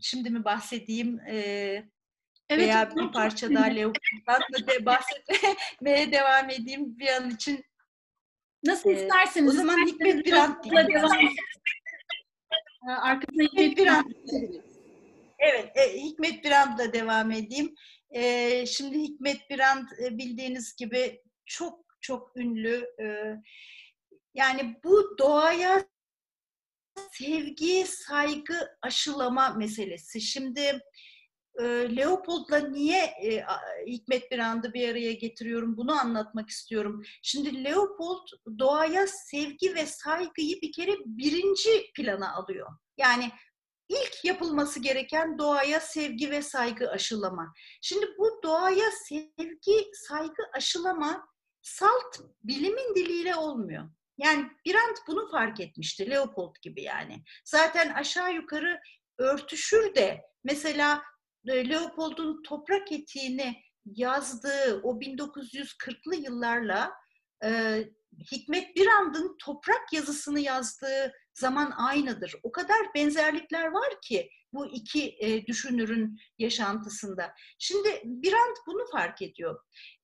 şimdi 0.00 0.30
mi 0.30 0.44
bahsedeyim? 0.44 1.20
E, 1.20 1.84
Evet, 2.50 2.62
veya 2.62 2.90
bir 2.96 3.12
parça 3.12 3.54
daha 3.54 3.64
Leopold'dan 3.64 4.66
da 4.66 4.86
bahsetmeye 4.86 6.12
devam 6.12 6.50
edeyim 6.50 6.98
bir 6.98 7.08
an 7.08 7.30
için. 7.30 7.64
Nasıl 8.64 8.90
ee, 8.90 8.92
isterseniz. 8.92 9.54
O 9.54 9.56
zaman 9.56 9.86
Hikmet 9.86 10.26
Birant 10.26 10.64
diyeyim. 10.64 10.92
Arkasına 12.88 13.42
Hikmet 13.42 13.76
Birant. 13.76 14.06
Evet, 15.38 15.76
e, 15.76 16.02
Hikmet 16.02 16.44
Birant'la 16.44 16.92
devam 16.92 17.30
edeyim. 17.30 17.74
E, 18.10 18.66
şimdi 18.66 18.98
Hikmet 18.98 19.50
Birant 19.50 19.88
e, 20.04 20.18
bildiğiniz 20.18 20.76
gibi 20.76 21.22
çok 21.46 21.84
çok 22.00 22.36
ünlü. 22.36 22.86
E, 23.02 23.36
yani 24.34 24.80
bu 24.84 25.18
doğaya 25.18 25.84
sevgi, 27.12 27.86
saygı, 27.86 28.76
aşılama 28.82 29.48
meselesi. 29.48 30.20
Şimdi 30.20 30.80
Leopold'la 31.96 32.58
niye 32.58 33.04
e, 33.04 33.44
Hikmet 33.86 34.30
Birand'ı 34.30 34.72
bir 34.72 34.88
araya 34.88 35.12
getiriyorum 35.12 35.76
bunu 35.76 35.92
anlatmak 35.92 36.50
istiyorum. 36.50 37.02
Şimdi 37.22 37.64
Leopold 37.64 38.28
doğaya 38.58 39.06
sevgi 39.06 39.74
ve 39.74 39.86
saygıyı 39.86 40.60
bir 40.62 40.72
kere 40.72 40.92
birinci 41.04 41.92
plana 41.96 42.34
alıyor. 42.34 42.68
Yani 42.96 43.30
ilk 43.88 44.24
yapılması 44.24 44.80
gereken 44.80 45.38
doğaya 45.38 45.80
sevgi 45.80 46.30
ve 46.30 46.42
saygı 46.42 46.90
aşılama. 46.90 47.54
Şimdi 47.82 48.06
bu 48.18 48.40
doğaya 48.42 48.90
sevgi, 49.08 49.90
saygı 50.08 50.42
aşılama 50.54 51.26
salt 51.62 52.18
bilimin 52.42 52.94
diliyle 52.94 53.36
olmuyor. 53.36 53.90
Yani 54.18 54.50
Birand 54.66 54.96
bunu 55.08 55.30
fark 55.30 55.60
etmişti, 55.60 56.10
Leopold 56.10 56.54
gibi 56.62 56.82
yani. 56.82 57.22
Zaten 57.44 57.94
aşağı 57.94 58.34
yukarı 58.34 58.80
örtüşür 59.18 59.94
de 59.94 60.20
mesela 60.44 61.02
e, 61.48 61.68
Leopold'un 61.68 62.42
toprak 62.42 62.92
etiğini 62.92 63.62
yazdığı 63.84 64.80
o 64.82 65.00
1940'lı 65.00 66.16
yıllarla 66.16 66.92
e, 67.44 67.84
Hikmet 68.32 68.76
Birand'ın 68.76 69.36
toprak 69.38 69.92
yazısını 69.92 70.40
yazdığı 70.40 71.12
zaman 71.34 71.70
aynıdır. 71.76 72.34
O 72.42 72.52
kadar 72.52 72.94
benzerlikler 72.94 73.66
var 73.66 74.00
ki 74.02 74.30
bu 74.52 74.66
iki 74.66 75.16
e, 75.20 75.46
düşünürün 75.46 76.18
yaşantısında. 76.38 77.34
Şimdi 77.58 78.02
Birand 78.04 78.56
bunu 78.66 78.86
fark 78.92 79.22
ediyor. 79.22 79.60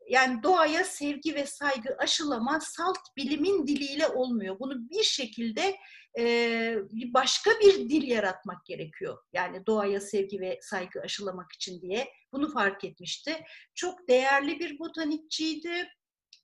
Yani 0.09 0.43
doğaya 0.43 0.85
sevgi 0.85 1.35
ve 1.35 1.47
saygı 1.47 1.97
aşılama 1.99 2.61
salt 2.61 3.17
bilimin 3.17 3.67
diliyle 3.67 4.09
olmuyor. 4.09 4.59
Bunu 4.59 4.91
bir 4.91 5.03
şekilde 5.03 5.77
e, 6.19 6.77
başka 7.15 7.51
bir 7.51 7.75
dil 7.75 8.09
yaratmak 8.09 8.67
gerekiyor. 8.67 9.19
Yani 9.33 9.67
doğaya 9.67 10.01
sevgi 10.01 10.41
ve 10.41 10.59
saygı 10.63 11.01
aşılamak 11.01 11.53
için 11.53 11.81
diye 11.81 12.13
bunu 12.33 12.53
fark 12.53 12.85
etmişti. 12.85 13.45
Çok 13.75 14.09
değerli 14.09 14.61
bir 14.61 14.79
botanikçiydi. 14.79 15.89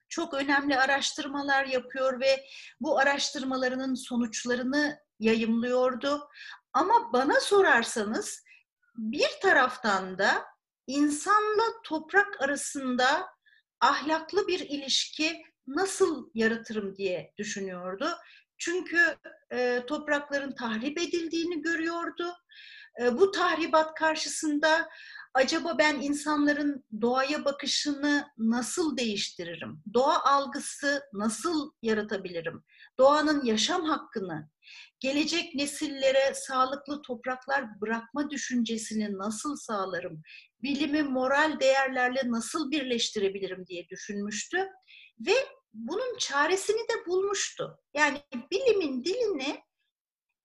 Çok 0.08 0.34
önemli 0.34 0.78
araştırmalar 0.78 1.64
yapıyor 1.64 2.20
ve 2.20 2.44
bu 2.80 2.98
araştırmalarının 2.98 3.94
sonuçlarını 3.94 4.98
yayımlıyordu. 5.18 6.28
Ama 6.72 7.12
bana 7.12 7.40
sorarsanız 7.40 8.44
bir 8.96 9.30
taraftan 9.42 10.18
da 10.18 10.44
insanla 10.86 11.62
toprak 11.84 12.40
arasında 12.40 13.26
ahlaklı 13.82 14.48
bir 14.48 14.60
ilişki 14.60 15.42
nasıl 15.66 16.30
yaratırım 16.34 16.96
diye 16.96 17.32
düşünüyordu. 17.38 18.08
Çünkü 18.58 19.16
e, 19.52 19.82
toprakların 19.86 20.54
tahrip 20.54 20.98
edildiğini 20.98 21.62
görüyordu. 21.62 22.34
E, 23.02 23.18
bu 23.18 23.30
tahribat 23.30 23.94
karşısında 23.94 24.88
acaba 25.34 25.78
ben 25.78 26.00
insanların 26.00 26.84
doğaya 27.00 27.44
bakışını 27.44 28.28
nasıl 28.38 28.96
değiştiririm? 28.96 29.82
Doğa 29.94 30.22
algısı 30.24 31.02
nasıl 31.12 31.70
yaratabilirim? 31.82 32.64
Doğanın 32.98 33.44
yaşam 33.44 33.84
hakkını, 33.84 34.48
gelecek 35.00 35.54
nesillere 35.54 36.34
sağlıklı 36.34 37.02
topraklar 37.02 37.80
bırakma 37.80 38.30
düşüncesini 38.30 39.18
nasıl 39.18 39.56
sağlarım? 39.56 40.22
Bilimi 40.62 41.02
moral 41.02 41.60
değerlerle 41.60 42.22
nasıl 42.24 42.70
birleştirebilirim 42.70 43.66
diye 43.66 43.88
düşünmüştü 43.88 44.68
ve 45.26 45.32
bunun 45.72 46.18
çaresini 46.18 46.88
de 46.88 47.06
bulmuştu. 47.06 47.78
Yani 47.94 48.22
bilimin 48.50 49.04
dilini 49.04 49.62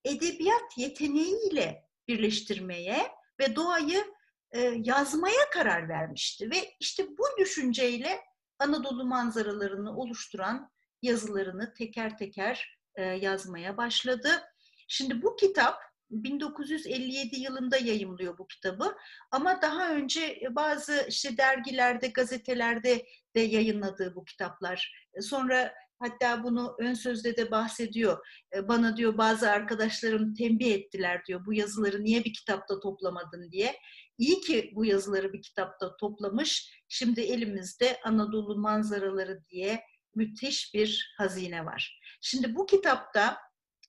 edebiyat 0.06 0.78
yeteneğiyle 0.78 1.84
birleştirmeye 2.08 3.12
ve 3.40 3.56
doğayı 3.56 4.06
e, 4.52 4.60
yazmaya 4.84 5.50
karar 5.54 5.90
vermişti. 5.90 6.52
Ve 6.52 6.76
işte 6.80 7.08
bu 7.18 7.24
düşünceyle 7.40 8.20
Anadolu 8.60 9.06
manzaralarını 9.06 9.98
oluşturan 9.98 10.72
yazılarını 11.02 11.74
teker 11.74 12.18
teker 12.18 12.80
e, 12.96 13.04
yazmaya 13.04 13.78
başladı. 13.78 14.44
Şimdi 14.88 15.22
bu 15.22 15.36
kitap 15.36 15.82
1957 16.10 17.40
yılında 17.40 17.78
yayımlıyor 17.78 18.38
bu 18.38 18.48
kitabı 18.48 18.96
ama 19.32 19.62
daha 19.62 19.90
önce 19.92 20.42
bazı 20.52 21.06
işte 21.10 21.38
dergilerde, 21.38 22.08
gazetelerde 22.08 23.06
de 23.36 23.40
yayınladığı 23.40 24.16
bu 24.16 24.26
kitaplar. 24.26 25.10
Sonra 25.22 25.74
hatta 26.00 26.44
bunu 26.44 26.76
ön 26.80 26.94
sözde 26.94 27.38
de 27.38 27.52
bahsediyor. 27.52 28.28
Bana 28.64 28.98
diyor 28.98 29.18
bazı 29.18 29.52
arkadaşlarım 29.52 30.34
tembih 30.34 30.74
ettiler 30.74 31.26
diyor 31.26 31.46
bu 31.46 31.54
yazıları 31.54 32.04
niye 32.04 32.24
bir 32.24 32.34
kitapta 32.34 32.80
toplamadın 32.80 33.52
diye. 33.52 33.76
İyi 34.18 34.42
ki 34.42 34.72
bu 34.76 34.86
yazıları 34.86 35.34
bir 35.34 35.42
kitapta 35.42 35.98
toplamış. 35.98 36.74
Şimdi 36.88 37.22
elimizde 37.22 38.00
Anadolu 38.04 38.58
manzaraları 38.58 39.46
diye 39.50 39.82
müthiş 40.16 40.74
bir 40.74 41.16
hazine 41.18 41.66
var. 41.66 42.00
Şimdi 42.22 42.56
bu 42.56 42.66
kitapta 42.66 43.38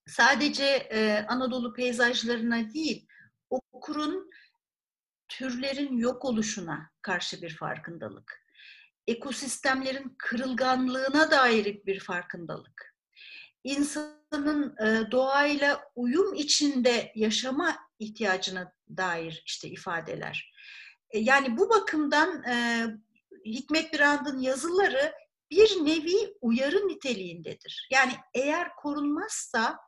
sadece 0.09 0.65
e, 0.65 1.27
Anadolu 1.29 1.75
peyzajlarına 1.75 2.75
değil, 2.75 3.07
okurun 3.51 4.31
türlerin 5.29 5.97
yok 5.97 6.25
oluşuna 6.25 6.91
karşı 7.03 7.43
bir 7.43 7.57
farkındalık, 7.57 8.45
ekosistemlerin 9.07 10.15
kırılganlığına 10.19 11.31
dair 11.31 11.87
bir 11.87 12.01
farkındalık, 12.01 12.95
insanın 13.65 14.77
e, 14.77 15.11
doğayla 15.11 15.81
uyum 15.97 16.35
içinde 16.35 17.13
yaşama 17.15 17.77
ihtiyacına 17.99 18.73
dair 18.97 19.43
işte 19.47 19.69
ifadeler. 19.69 20.53
E, 21.11 21.19
yani 21.19 21.59
bu 21.59 21.71
bakımdan 21.71 22.43
e, 22.43 22.87
Hikmet 23.45 23.93
Birand'ın 23.93 24.39
yazıları 24.39 25.13
bir 25.51 25.85
nevi 25.85 26.37
uyarı 26.41 26.89
niteliğindedir. 26.89 27.89
Yani 27.91 28.13
eğer 28.35 28.77
korunmazsa 28.77 29.79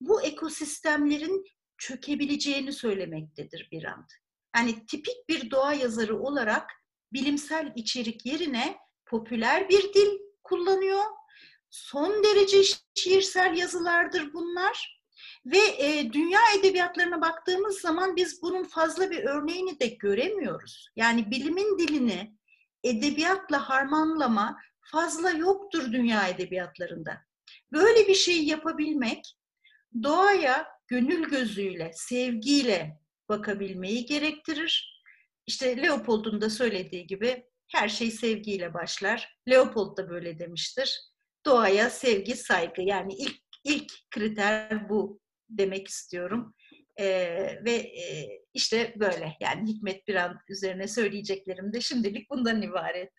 bu 0.00 0.22
ekosistemlerin 0.22 1.44
çökebileceğini 1.78 2.72
söylemektedir 2.72 3.68
bir 3.72 3.84
anda. 3.84 4.12
Yani 4.56 4.86
tipik 4.86 5.28
bir 5.28 5.50
doğa 5.50 5.72
yazarı 5.72 6.18
olarak 6.18 6.70
bilimsel 7.12 7.72
içerik 7.76 8.26
yerine 8.26 8.76
popüler 9.06 9.68
bir 9.68 9.94
dil 9.94 10.18
kullanıyor. 10.44 11.04
Son 11.70 12.24
derece 12.24 12.62
şiirsel 12.94 13.56
yazılardır 13.56 14.32
bunlar. 14.32 14.96
Ve 15.46 15.58
e, 15.58 16.12
dünya 16.12 16.40
edebiyatlarına 16.58 17.20
baktığımız 17.20 17.80
zaman 17.80 18.16
biz 18.16 18.42
bunun 18.42 18.64
fazla 18.64 19.10
bir 19.10 19.24
örneğini 19.24 19.80
de 19.80 19.86
göremiyoruz. 19.86 20.88
Yani 20.96 21.30
bilimin 21.30 21.78
dilini 21.78 22.36
edebiyatla 22.84 23.68
harmanlama 23.68 24.58
fazla 24.80 25.30
yoktur 25.30 25.92
dünya 25.92 26.28
edebiyatlarında. 26.28 27.20
Böyle 27.72 28.08
bir 28.08 28.14
şey 28.14 28.44
yapabilmek 28.44 29.36
doğaya 30.02 30.66
gönül 30.88 31.28
gözüyle, 31.28 31.90
sevgiyle 31.94 33.00
bakabilmeyi 33.28 34.06
gerektirir. 34.06 35.02
İşte 35.46 35.82
Leopold'un 35.82 36.40
da 36.40 36.50
söylediği 36.50 37.06
gibi 37.06 37.44
her 37.72 37.88
şey 37.88 38.10
sevgiyle 38.10 38.74
başlar. 38.74 39.38
Leopold 39.48 39.96
da 39.96 40.10
böyle 40.10 40.38
demiştir. 40.38 41.00
Doğaya 41.46 41.90
sevgi, 41.90 42.36
saygı 42.36 42.82
yani 42.82 43.14
ilk 43.14 43.40
ilk 43.64 43.92
kriter 44.10 44.88
bu 44.88 45.20
demek 45.48 45.88
istiyorum. 45.88 46.54
Ee, 47.00 47.64
ve 47.64 47.72
e, 47.72 48.28
işte 48.54 48.94
böyle 48.96 49.36
yani 49.40 49.68
Hikmet 49.68 50.08
Biran 50.08 50.38
üzerine 50.48 50.88
söyleyeceklerim 50.88 51.72
de 51.72 51.80
şimdilik 51.80 52.30
bundan 52.30 52.62
ibaret. 52.62 53.12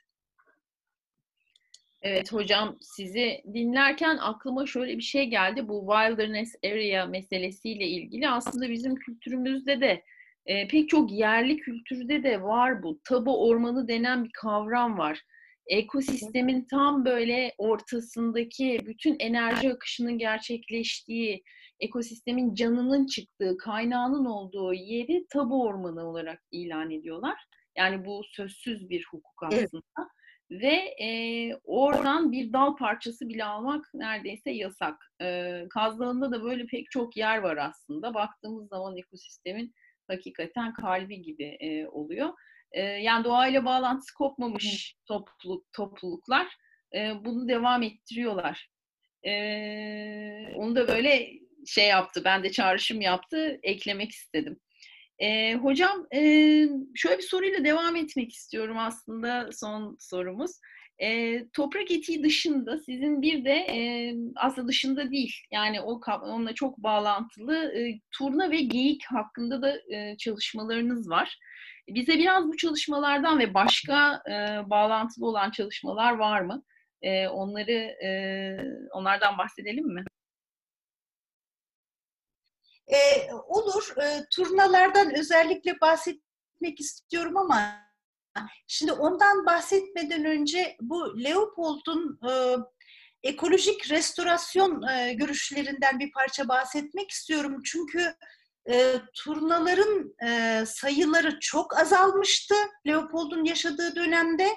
Evet 2.10 2.34
hocam 2.34 2.78
sizi 2.82 3.41
dinlerken 3.54 4.17
aklıma 4.17 4.65
şöyle 4.65 4.98
bir 4.98 5.04
şey 5.04 5.26
geldi. 5.26 5.67
Bu 5.67 5.88
wilderness 5.91 6.56
area 6.65 7.06
meselesiyle 7.06 7.88
ilgili 7.88 8.30
aslında 8.30 8.70
bizim 8.70 8.96
kültürümüzde 8.96 9.82
de 9.82 10.04
e, 10.46 10.67
pek 10.67 10.89
çok 10.89 11.12
yerli 11.12 11.58
kültürde 11.58 12.24
de 12.24 12.41
var 12.41 12.84
bu. 12.84 13.00
Tabu 13.04 13.48
ormanı 13.48 13.88
denen 13.88 14.24
bir 14.24 14.30
kavram 14.34 14.98
var. 14.98 15.22
Ekosistemin 15.67 16.67
tam 16.70 17.06
böyle 17.06 17.54
ortasındaki 17.58 18.80
bütün 18.86 19.15
enerji 19.20 19.74
akışının 19.74 20.17
gerçekleştiği, 20.17 21.43
ekosistemin 21.80 22.54
canının 22.54 23.06
çıktığı, 23.06 23.58
kaynağının 23.58 24.26
olduğu 24.26 24.74
yeri 24.74 25.26
tabu 25.30 25.63
ormanı 25.63 26.10
olarak 26.10 26.43
ilan 26.52 26.91
ediyorlar. 26.91 27.46
Yani 27.78 28.06
bu 28.06 28.22
sözsüz 28.24 28.89
bir 28.89 29.06
hukuk 29.12 29.43
aslında. 29.43 29.82
Evet. 29.98 30.08
Ve 30.52 30.96
e, 31.02 31.56
oradan 31.64 32.32
bir 32.32 32.54
dal 32.54 32.76
parçası 32.76 33.30
bile 33.30 33.46
almak 33.46 33.86
neredeyse 33.94 34.52
yasak. 34.52 35.12
E, 35.22 35.62
Kaz 35.70 36.00
Dağı'nda 36.00 36.32
da 36.32 36.44
böyle 36.44 36.66
pek 36.66 36.92
çok 36.92 37.18
yer 37.18 37.38
var 37.38 37.58
aslında. 37.58 38.14
Baktığımız 38.14 38.70
zaman 38.70 38.98
ekosistemin 38.98 39.74
hakikaten 40.08 40.74
kalbi 40.74 41.22
gibi 41.22 41.58
e, 41.60 41.88
oluyor. 41.88 42.30
E, 42.72 42.82
yani 42.82 43.24
doğayla 43.24 43.66
bağlantısı 43.66 44.14
kopmamış 44.14 44.96
topluluk, 45.06 45.74
topluluklar 45.74 46.48
e, 46.96 47.26
bunu 47.26 47.48
devam 47.48 47.84
ettiriyorlar. 47.84 48.70
E, 49.26 49.32
onu 50.56 50.76
da 50.76 50.88
böyle 50.88 51.30
şey 51.66 51.88
yaptı, 51.88 52.22
ben 52.26 52.44
de 52.44 52.52
çağrışım 52.52 53.02
yaptı, 53.02 53.60
eklemek 53.64 54.12
istedim. 54.12 54.60
E, 55.20 55.56
hocam 55.56 56.08
e, 56.14 56.20
şöyle 56.96 57.18
bir 57.18 57.24
soruyla 57.24 57.64
devam 57.64 57.96
etmek 57.96 58.34
istiyorum 58.34 58.78
aslında 58.78 59.50
son 59.52 59.98
sorumuz. 60.00 60.52
E, 61.00 61.40
toprak 61.50 61.92
etiği 61.92 62.24
dışında 62.24 62.78
sizin 62.78 63.22
bir 63.22 63.46
de 63.46 63.54
e, 63.54 64.14
aslında 64.36 64.68
dışında 64.68 65.12
değil 65.12 65.34
yani 65.52 65.82
o 65.82 66.02
onunla 66.22 66.54
çok 66.54 66.78
bağlantılı 66.78 67.56
e, 67.56 68.00
turna 68.12 68.52
ve 68.52 68.62
geyik 68.62 69.06
hakkında 69.06 69.62
da 69.62 69.78
e, 69.96 70.18
çalışmalarınız 70.18 71.10
var. 71.10 71.38
Bize 71.90 72.14
biraz 72.14 72.48
bu 72.48 72.58
çalışmalardan 72.58 73.40
ve 73.40 73.54
başka 73.54 74.22
e, 74.30 74.70
bağlantılı 74.70 75.26
olan 75.26 75.52
çalışmalar 75.52 76.14
var 76.14 76.42
mı? 76.42 76.64
E, 77.02 77.28
onları 77.28 77.72
e, 78.06 78.10
onlardan 78.92 79.38
bahsedelim 79.38 79.86
mi? 79.94 80.04
E, 82.88 83.32
olur. 83.47 83.93
E, 84.04 84.26
turnalardan 84.36 85.15
özellikle 85.19 85.82
bahsetmek 85.82 86.80
istiyorum 86.80 87.38
ama 87.38 87.88
şimdi 88.67 88.91
ondan 88.91 89.45
bahsetmeden 89.45 90.26
önce 90.26 90.78
bu 90.82 91.23
Leopold'un 91.23 92.19
e, 92.30 92.32
ekolojik 93.23 93.91
restorasyon 93.91 94.82
e, 94.82 95.13
görüşlerinden 95.13 96.00
bir 96.00 96.12
parça 96.12 96.47
bahsetmek 96.47 97.12
istiyorum. 97.12 97.62
Çünkü 97.65 98.15
e, 98.69 98.93
turnaların 99.13 100.15
e, 100.28 100.63
sayıları 100.65 101.39
çok 101.39 101.80
azalmıştı 101.80 102.56
Leopold'un 102.88 103.43
yaşadığı 103.43 103.95
dönemde 103.95 104.47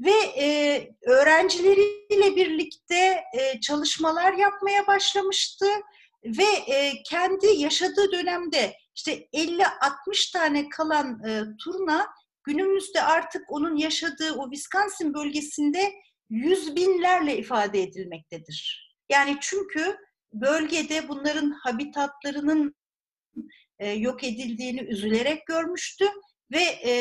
ve 0.00 0.42
e, 0.42 0.88
öğrencileriyle 1.06 2.36
birlikte 2.36 3.24
e, 3.38 3.60
çalışmalar 3.60 4.32
yapmaya 4.32 4.86
başlamıştı 4.86 5.66
ve 6.24 6.72
e, 6.74 7.02
kendi 7.02 7.46
yaşadığı 7.46 8.12
dönemde 8.12 8.74
işte 8.94 9.28
50-60 9.34 10.32
tane 10.32 10.68
kalan 10.68 11.24
e, 11.28 11.42
turna 11.64 12.06
günümüzde 12.44 13.02
artık 13.02 13.42
onun 13.52 13.76
yaşadığı 13.76 14.32
o 14.32 14.50
Wisconsin 14.50 15.14
bölgesinde 15.14 15.92
yüz 16.30 16.76
binlerle 16.76 17.38
ifade 17.38 17.82
edilmektedir. 17.82 18.90
Yani 19.10 19.36
çünkü 19.40 19.96
bölgede 20.32 21.08
bunların 21.08 21.50
habitatlarının 21.50 22.74
e, 23.78 23.90
yok 23.90 24.24
edildiğini 24.24 24.80
üzülerek 24.80 25.46
görmüştü 25.46 26.04
ve 26.52 26.62
e, 26.62 26.92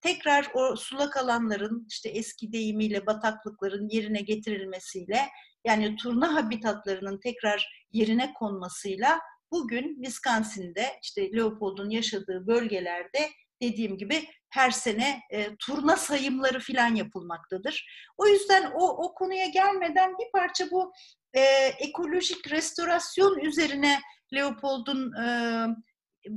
tekrar 0.00 0.50
o 0.54 0.76
sulak 0.76 1.16
alanların 1.16 1.86
işte 1.90 2.08
eski 2.08 2.52
deyimiyle 2.52 3.06
bataklıkların 3.06 3.88
yerine 3.88 4.20
getirilmesiyle 4.20 5.28
yani 5.64 5.96
turna 5.96 6.34
habitatlarının 6.34 7.20
tekrar 7.20 7.83
yerine 7.94 8.34
konmasıyla 8.34 9.20
bugün 9.50 9.94
Wisconsin'de 10.02 10.98
işte 11.02 11.32
Leopold'un 11.32 11.90
yaşadığı 11.90 12.46
bölgelerde 12.46 13.30
dediğim 13.62 13.98
gibi 13.98 14.28
her 14.50 14.70
sene 14.70 15.20
e, 15.30 15.56
turna 15.56 15.96
sayımları 15.96 16.60
filan 16.60 16.94
yapılmaktadır. 16.94 17.86
O 18.16 18.26
yüzden 18.26 18.70
o, 18.74 19.04
o 19.04 19.14
konuya 19.14 19.46
gelmeden 19.46 20.12
bir 20.12 20.32
parça 20.32 20.70
bu 20.70 20.92
e, 21.34 21.40
ekolojik 21.78 22.50
restorasyon 22.50 23.38
üzerine 23.38 24.00
Leopold'un 24.34 25.12
e, 25.12 25.26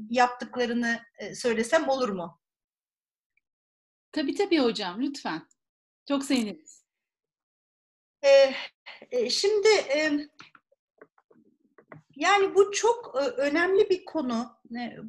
yaptıklarını 0.10 1.00
e, 1.20 1.36
söylesem 1.36 1.90
olur 1.90 2.10
mu? 2.10 2.40
Tabii 4.12 4.36
tabii 4.36 4.60
hocam, 4.60 5.02
lütfen. 5.02 5.48
Çok 6.08 6.24
seviniriz. 6.24 6.84
Ee, 8.24 9.30
şimdi 9.30 9.68
e, 9.68 10.12
yani 12.18 12.56
bu 12.56 12.72
çok 12.72 13.16
e, 13.16 13.20
önemli 13.20 13.90
bir 13.90 14.06
konu. 14.06 14.46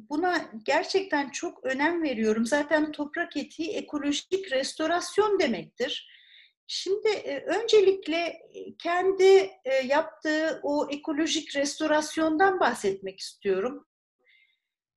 Buna 0.09 0.49
gerçekten 0.63 1.29
çok 1.29 1.63
önem 1.63 2.03
veriyorum. 2.03 2.45
Zaten 2.45 2.91
toprak 2.91 3.37
etiği 3.37 3.69
ekolojik 3.69 4.51
restorasyon 4.51 5.39
demektir. 5.39 6.09
Şimdi 6.67 7.09
e, 7.09 7.39
öncelikle 7.39 8.41
kendi 8.83 9.51
yaptığı 9.85 10.59
o 10.63 10.87
ekolojik 10.91 11.55
restorasyondan 11.55 12.59
bahsetmek 12.59 13.19
istiyorum. 13.19 13.85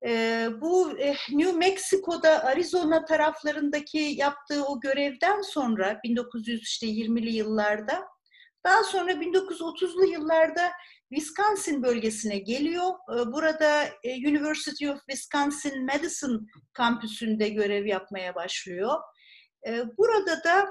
E, 0.06 0.48
bu 0.60 0.98
e, 0.98 1.14
New 1.30 1.52
Mexico'da 1.52 2.44
Arizona 2.44 3.04
taraflarındaki 3.04 3.98
yaptığı 3.98 4.64
o 4.64 4.80
görevden 4.80 5.40
sonra 5.40 6.00
1920'li 6.04 7.32
yıllarda 7.32 8.12
daha 8.64 8.84
sonra 8.84 9.12
1930'lu 9.12 10.04
yıllarda 10.04 10.72
Wisconsin 11.14 11.82
bölgesine 11.82 12.38
geliyor. 12.38 12.90
E, 12.90 13.32
burada 13.32 13.84
e, 13.84 14.28
University 14.28 14.90
of 14.90 14.98
Wisconsin 15.10 15.86
Madison 15.86 16.48
kampüsünde 16.72 17.48
görev 17.48 17.86
yapmaya 17.86 18.34
başlıyor. 18.34 18.98
E, 19.66 19.82
burada 19.98 20.44
da 20.44 20.68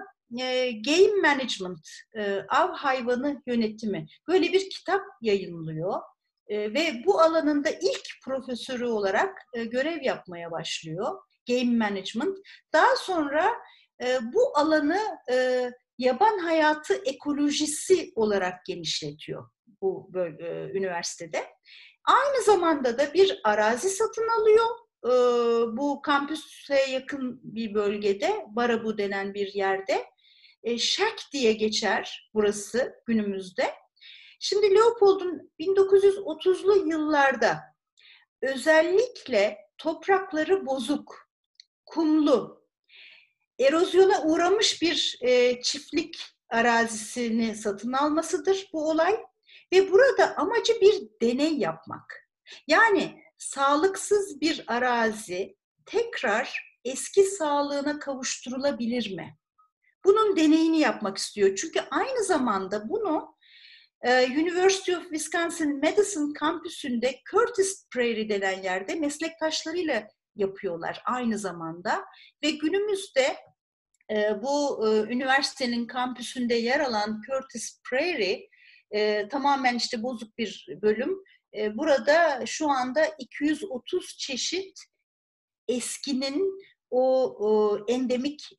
Game 0.86 1.22
Management, 1.22 1.90
av 2.50 2.74
hayvanı 2.74 3.42
yönetimi 3.48 4.06
böyle 4.28 4.54
bir 4.54 4.70
kitap 4.70 5.02
yayınlıyor. 5.22 6.02
E, 6.52 6.74
ve 6.74 7.04
bu 7.06 7.22
alanında 7.22 7.70
ilk 7.70 8.08
profesörü 8.24 8.86
olarak 8.86 9.38
e, 9.54 9.64
görev 9.66 10.02
yapmaya 10.04 10.52
başlıyor. 10.52 11.18
Game 11.48 11.78
Management. 11.78 12.38
Daha 12.74 12.96
sonra 12.96 13.52
e, 14.04 14.20
bu 14.34 14.58
alanı 14.58 15.00
e, 15.32 15.70
yaban 15.98 16.40
hayatı 16.40 16.94
ekolojisi 17.06 18.12
olarak 18.16 18.66
genişletiyor 18.66 19.50
bu 19.82 20.10
böyle, 20.14 20.48
e, 20.48 20.72
üniversitede. 20.78 21.46
Aynı 22.04 22.44
zamanda 22.44 22.98
da 22.98 23.14
bir 23.14 23.42
arazi 23.44 23.90
satın 23.90 24.28
alıyor. 24.40 24.66
E, 25.06 25.12
bu 25.78 26.02
kampüse 26.02 26.82
yakın 26.90 27.42
bir 27.44 27.74
bölgede, 27.74 28.46
Barabu 28.48 28.98
denen 28.98 29.34
bir 29.34 29.54
yerde. 29.54 30.06
E, 30.64 30.78
Şek 30.78 31.28
diye 31.34 31.54
geçer 31.54 32.30
burası 32.34 32.94
günümüzde. 33.06 33.74
Şimdi 34.40 34.76
Leopold'un 34.76 35.52
1930'lu 35.60 36.90
yıllarda 36.90 37.60
özellikle 38.42 39.58
toprakları 39.78 40.66
bozuk, 40.66 41.30
kumlu, 41.86 42.66
erozyona 43.60 44.24
uğramış 44.24 44.82
bir 44.82 45.20
e, 45.22 45.62
çiftlik 45.62 46.20
arazisini 46.50 47.56
satın 47.56 47.94
almasıdır 47.94 48.70
bu 48.74 48.90
olay. 48.90 49.18
Ve 49.74 49.92
burada 49.92 50.38
amacı 50.38 50.82
bir 50.82 51.02
deney 51.22 51.58
yapmak. 51.58 52.30
Yani 52.68 53.24
sağlıksız 53.38 54.42
bir 54.42 54.64
arazi 54.68 55.58
tekrar 55.86 56.72
eski 56.86 57.24
sağlığına 57.24 58.00
kavuşturulabilir 58.00 59.16
mi? 59.16 59.38
Bunun 60.06 60.36
deneyini 60.36 60.80
yapmak 60.80 61.18
istiyor. 61.18 61.56
Çünkü 61.56 61.80
aynı 61.92 62.24
zamanda 62.24 62.90
bunu 62.90 63.36
ee, 64.04 64.26
University 64.26 64.96
of 64.96 65.04
Wisconsin 65.04 65.80
Madison 65.80 66.34
kampüsünde 66.34 67.20
Curtis 67.32 67.88
Prairie 67.90 68.30
denen 68.30 68.64
yerde 68.64 68.96
meslektaşlarıyla 68.96 70.08
yapıyorlar 70.36 71.02
aynı 71.06 71.38
zamanda 71.38 72.06
ve 72.44 72.52
günümüzde 72.52 73.38
e, 74.12 74.44
bu 74.44 74.88
e, 74.88 75.14
üniversitenin 75.14 75.88
kampüsünde 75.88 76.56
yer 76.56 76.80
alan 76.80 77.22
Curtis 77.28 77.82
Prairie 77.90 78.48
e, 78.92 79.28
tamamen 79.28 79.76
işte 79.76 80.04
bozuk 80.04 80.38
bir 80.38 80.68
bölüm. 80.82 81.18
Burada 81.74 82.46
şu 82.46 82.70
anda 82.70 83.06
230 83.20 84.18
çeşit 84.18 84.80
eskinin 85.68 86.60
o, 86.90 87.24
o 87.40 87.80
endemik 87.88 88.50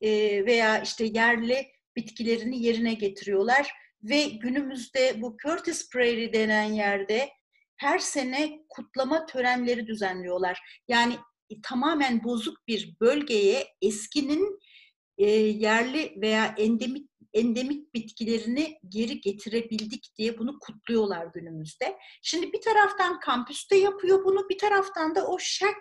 veya 0.47 0.83
işte 0.83 1.05
yerli 1.05 1.67
bitkilerini 1.97 2.63
yerine 2.63 2.95
getiriyorlar 2.95 3.73
ve 4.03 4.25
günümüzde 4.25 5.23
bu 5.23 5.37
Curtis 5.43 5.91
Prairie 5.91 6.33
denen 6.33 6.73
yerde 6.73 7.31
her 7.77 7.99
sene 7.99 8.65
kutlama 8.69 9.27
törenleri 9.27 9.87
düzenliyorlar. 9.87 10.59
Yani 10.89 11.15
e, 11.51 11.61
tamamen 11.63 12.25
bozuk 12.25 12.69
bir 12.69 12.97
bölgeye 13.01 13.67
eskinin 13.83 14.61
e, 15.19 15.31
yerli 15.31 16.15
veya 16.21 16.55
endemik 16.59 17.11
endemik 17.35 17.95
bitkilerini 17.95 18.79
geri 18.89 19.21
getirebildik 19.21 20.17
diye 20.19 20.39
bunu 20.39 20.59
kutluyorlar 20.59 21.27
günümüzde. 21.27 21.99
Şimdi 22.23 22.53
bir 22.53 22.61
taraftan 22.61 23.21
kampüste 23.21 23.77
yapıyor 23.77 24.25
bunu, 24.25 24.49
bir 24.49 24.59
taraftan 24.59 25.15
da 25.15 25.27
o 25.27 25.39
şek 25.39 25.77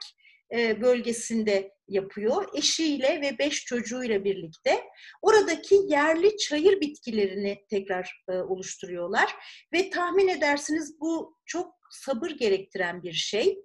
e, 0.54 0.82
bölgesinde 0.82 1.74
yapıyor. 1.88 2.50
Eşiyle 2.54 3.22
ve 3.22 3.38
beş 3.40 3.66
çocuğuyla 3.66 4.24
birlikte 4.24 4.84
oradaki 5.22 5.76
yerli 5.88 6.38
çayır 6.38 6.82
bitkilerini 6.82 7.66
tekrar 7.70 8.24
e, 8.30 8.34
oluşturuyorlar. 8.34 9.36
Ve 9.74 9.90
tahmin 9.90 10.28
edersiniz 10.28 11.00
bu 11.00 11.38
çok 11.46 11.76
sabır 11.92 12.30
gerektiren 12.30 13.04
bir 13.04 13.14
şey. 13.14 13.58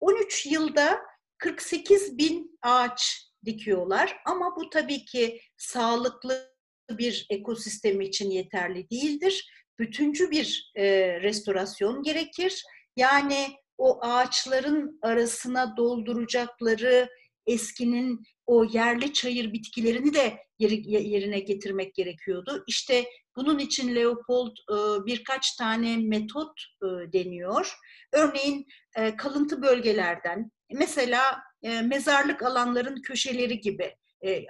13 0.00 0.46
yılda 0.46 1.00
48 1.38 2.18
bin 2.18 2.58
ağaç 2.62 3.30
dikiyorlar 3.44 4.16
ama 4.26 4.56
bu 4.56 4.70
tabii 4.70 5.04
ki 5.04 5.40
sağlıklı 5.56 6.50
bir 6.98 7.26
ekosistem 7.30 8.00
için 8.00 8.30
yeterli 8.30 8.90
değildir. 8.90 9.50
Bütüncü 9.78 10.30
bir 10.30 10.72
e, 10.76 10.84
restorasyon 11.20 12.02
gerekir. 12.02 12.64
Yani 12.96 13.48
o 13.78 14.04
ağaçların 14.04 14.98
arasına 15.02 15.76
dolduracakları 15.76 17.08
eskinin 17.46 18.22
o 18.46 18.64
yerli 18.64 19.12
çayır 19.12 19.52
bitkilerini 19.52 20.14
de 20.14 20.38
yerine 20.58 21.40
getirmek 21.40 21.94
gerekiyordu. 21.94 22.64
İşte 22.66 23.04
bunun 23.36 23.58
için 23.58 23.94
Leopold 23.94 24.56
e, 24.56 25.06
birkaç 25.06 25.56
tane 25.56 25.96
metot 25.96 26.60
e, 26.82 26.86
deniyor. 27.12 27.74
Örneğin 28.12 28.66
e, 28.96 29.16
kalıntı 29.16 29.62
bölgelerden, 29.62 30.50
mesela 30.72 31.42
mezarlık 31.62 32.42
alanların 32.42 33.02
köşeleri 33.02 33.60
gibi, 33.60 33.96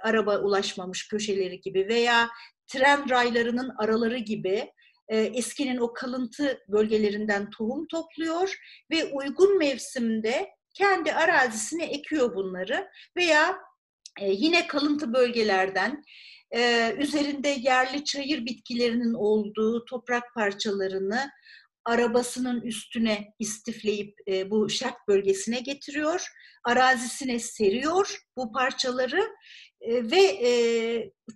araba 0.03 0.39
ulaşmamış 0.39 1.07
köşeleri 1.07 1.61
gibi 1.61 1.87
veya 1.87 2.29
tren 2.67 3.09
raylarının 3.09 3.71
araları 3.77 4.17
gibi 4.17 4.71
eskinin 5.09 5.77
o 5.77 5.93
kalıntı 5.93 6.59
bölgelerinden 6.67 7.49
tohum 7.49 7.87
topluyor 7.87 8.57
ve 8.91 9.05
uygun 9.05 9.57
mevsimde 9.57 10.49
kendi 10.73 11.13
arazisine 11.13 11.85
ekiyor 11.85 12.35
bunları 12.35 12.87
veya 13.17 13.57
yine 14.21 14.67
kalıntı 14.67 15.13
bölgelerden 15.13 16.03
üzerinde 16.97 17.49
yerli 17.49 18.03
çayır 18.03 18.45
bitkilerinin 18.45 19.13
olduğu 19.13 19.85
toprak 19.85 20.33
parçalarını 20.33 21.29
arabasının 21.85 22.61
üstüne 22.61 23.33
istifleyip 23.39 24.17
e, 24.27 24.51
bu 24.51 24.69
şark 24.69 25.07
bölgesine 25.07 25.59
getiriyor. 25.59 26.27
Arazisine 26.63 27.39
seriyor 27.39 28.19
bu 28.37 28.51
parçaları 28.51 29.29
e, 29.81 30.11
ve 30.11 30.21
e, 30.21 30.51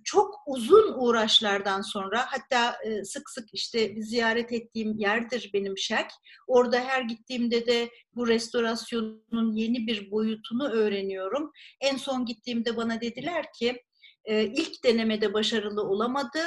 çok 0.04 0.34
uzun 0.46 0.94
uğraşlardan 0.96 1.80
sonra 1.80 2.26
hatta 2.28 2.76
e, 2.84 3.04
sık 3.04 3.30
sık 3.30 3.48
işte 3.52 3.94
ziyaret 3.98 4.52
ettiğim 4.52 4.98
yerdir 4.98 5.50
benim 5.54 5.78
şark. 5.78 6.10
Orada 6.46 6.80
her 6.80 7.02
gittiğimde 7.02 7.66
de 7.66 7.90
bu 8.14 8.28
restorasyonun 8.28 9.52
yeni 9.52 9.86
bir 9.86 10.10
boyutunu 10.10 10.68
öğreniyorum. 10.68 11.52
En 11.80 11.96
son 11.96 12.26
gittiğimde 12.26 12.76
bana 12.76 13.00
dediler 13.00 13.44
ki 13.58 13.82
e, 14.24 14.44
ilk 14.44 14.84
denemede 14.84 15.32
başarılı 15.34 15.82
olamadı 15.82 16.38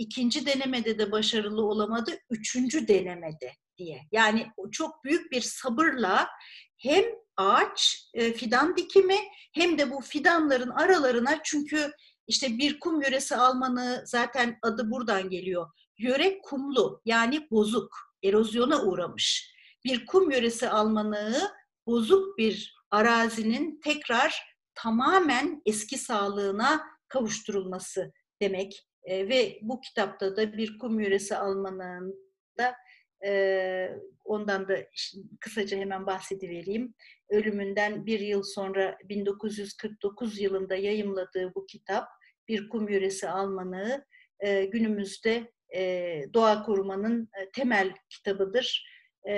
ikinci 0.00 0.46
denemede 0.46 0.98
de 0.98 1.12
başarılı 1.12 1.64
olamadı, 1.64 2.10
üçüncü 2.30 2.88
denemede 2.88 3.52
diye. 3.78 4.00
Yani 4.12 4.46
çok 4.72 5.04
büyük 5.04 5.32
bir 5.32 5.40
sabırla 5.40 6.28
hem 6.76 7.04
ağaç 7.36 8.08
e, 8.14 8.32
fidan 8.32 8.76
dikimi 8.76 9.16
hem 9.54 9.78
de 9.78 9.90
bu 9.90 10.00
fidanların 10.00 10.70
aralarına 10.70 11.42
çünkü 11.44 11.92
işte 12.26 12.58
bir 12.58 12.80
kum 12.80 13.02
yöresi 13.02 13.36
Almanı 13.36 14.02
zaten 14.06 14.58
adı 14.62 14.90
buradan 14.90 15.30
geliyor. 15.30 15.70
Yöre 15.98 16.40
kumlu 16.42 17.00
yani 17.04 17.50
bozuk, 17.50 17.96
erozyona 18.24 18.82
uğramış. 18.82 19.54
Bir 19.84 20.06
kum 20.06 20.30
yöresi 20.30 20.68
Almanığı 20.68 21.50
bozuk 21.86 22.38
bir 22.38 22.74
arazinin 22.90 23.80
tekrar 23.84 24.42
tamamen 24.74 25.62
eski 25.66 25.98
sağlığına 25.98 26.86
kavuşturulması 27.08 28.12
demek. 28.42 28.89
E, 29.04 29.28
ve 29.28 29.58
bu 29.62 29.80
kitapta 29.80 30.36
da 30.36 30.56
bir 30.56 30.78
kum 30.78 31.00
yöresi 31.00 31.36
Almanı'nda 31.36 32.74
e, 33.24 33.90
ondan 34.24 34.68
da 34.68 34.76
kısaca 35.40 35.78
hemen 35.78 36.06
bahsedivereyim. 36.06 36.94
Ölümünden 37.28 38.06
bir 38.06 38.20
yıl 38.20 38.42
sonra 38.42 38.98
1949 39.04 40.40
yılında 40.40 40.76
yayımladığı 40.76 41.54
bu 41.54 41.66
kitap 41.66 42.08
Bir 42.48 42.68
Kum 42.68 42.88
Yöresi 42.88 43.28
Almanığı 43.28 44.04
e, 44.40 44.64
günümüzde 44.64 45.52
e, 45.74 46.22
doğa 46.34 46.62
korumanın 46.62 47.28
e, 47.40 47.50
temel 47.50 47.94
kitabıdır. 48.08 48.86
E, 49.24 49.34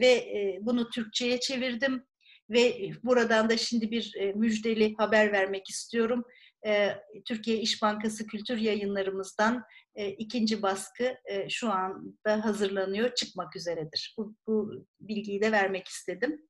ve 0.00 0.06
e, 0.06 0.58
bunu 0.60 0.90
Türkçe'ye 0.90 1.40
çevirdim 1.40 2.04
ve 2.50 2.90
buradan 3.02 3.50
da 3.50 3.56
şimdi 3.56 3.90
bir 3.90 4.34
müjdeli 4.34 4.94
haber 4.98 5.32
vermek 5.32 5.70
istiyorum 5.70 6.24
e, 6.66 6.96
Türkiye 7.28 7.56
İş 7.56 7.82
Bankası 7.82 8.26
Kültür 8.26 8.56
Yayınlarımızdan 8.56 9.64
e, 9.94 10.08
ikinci 10.08 10.62
baskı 10.62 11.14
e, 11.24 11.48
şu 11.48 11.70
anda 11.70 12.44
hazırlanıyor, 12.44 13.14
çıkmak 13.14 13.56
üzeredir. 13.56 14.14
Bu, 14.18 14.34
bu 14.46 14.86
bilgiyi 15.00 15.42
de 15.42 15.52
vermek 15.52 15.88
istedim. 15.88 16.42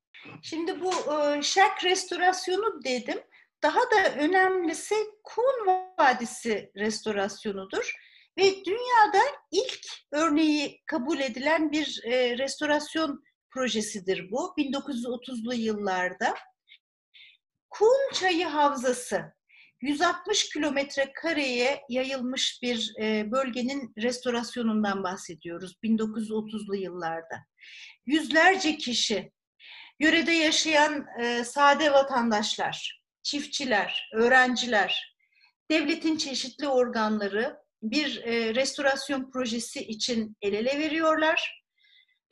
Şimdi 0.43 0.81
bu 0.81 0.93
e, 1.15 1.43
şark 1.43 1.85
restorasyonu 1.85 2.85
dedim. 2.85 3.19
Daha 3.63 3.81
da 3.81 4.15
önemlisi 4.19 4.95
Kun 5.25 5.67
Vadisi 5.99 6.73
restorasyonudur. 6.77 7.95
Ve 8.39 8.65
dünyada 8.65 9.23
ilk 9.51 9.81
örneği 10.13 10.83
kabul 10.87 11.21
edilen 11.21 11.73
bir 11.73 12.01
restorasyon 12.39 13.25
projesidir 13.51 14.31
bu. 14.31 14.55
1930'lu 14.59 15.55
yıllarda. 15.55 16.35
Kun 17.71 18.13
Çayı 18.13 18.47
Havzası 18.47 19.35
160 19.83 20.49
kilometre 20.49 21.13
kareye 21.13 21.83
yayılmış 21.89 22.59
bir 22.63 22.93
e, 23.01 23.31
bölgenin 23.33 23.93
restorasyonundan 23.99 25.03
bahsediyoruz 25.03 25.77
1930'lu 25.85 26.77
yıllarda. 26.77 27.47
Yüzlerce 28.07 28.77
kişi, 28.77 29.33
yörede 30.01 30.33
yaşayan 30.33 31.07
e, 31.21 31.45
sade 31.45 31.93
vatandaşlar, 31.93 33.03
çiftçiler, 33.23 34.11
öğrenciler, 34.15 35.17
devletin 35.71 36.17
çeşitli 36.17 36.69
organları 36.69 37.57
bir 37.83 38.23
e, 38.25 38.55
restorasyon 38.55 39.31
projesi 39.31 39.81
için 39.81 40.37
el 40.43 40.53
ele 40.53 40.79
veriyorlar. 40.79 41.63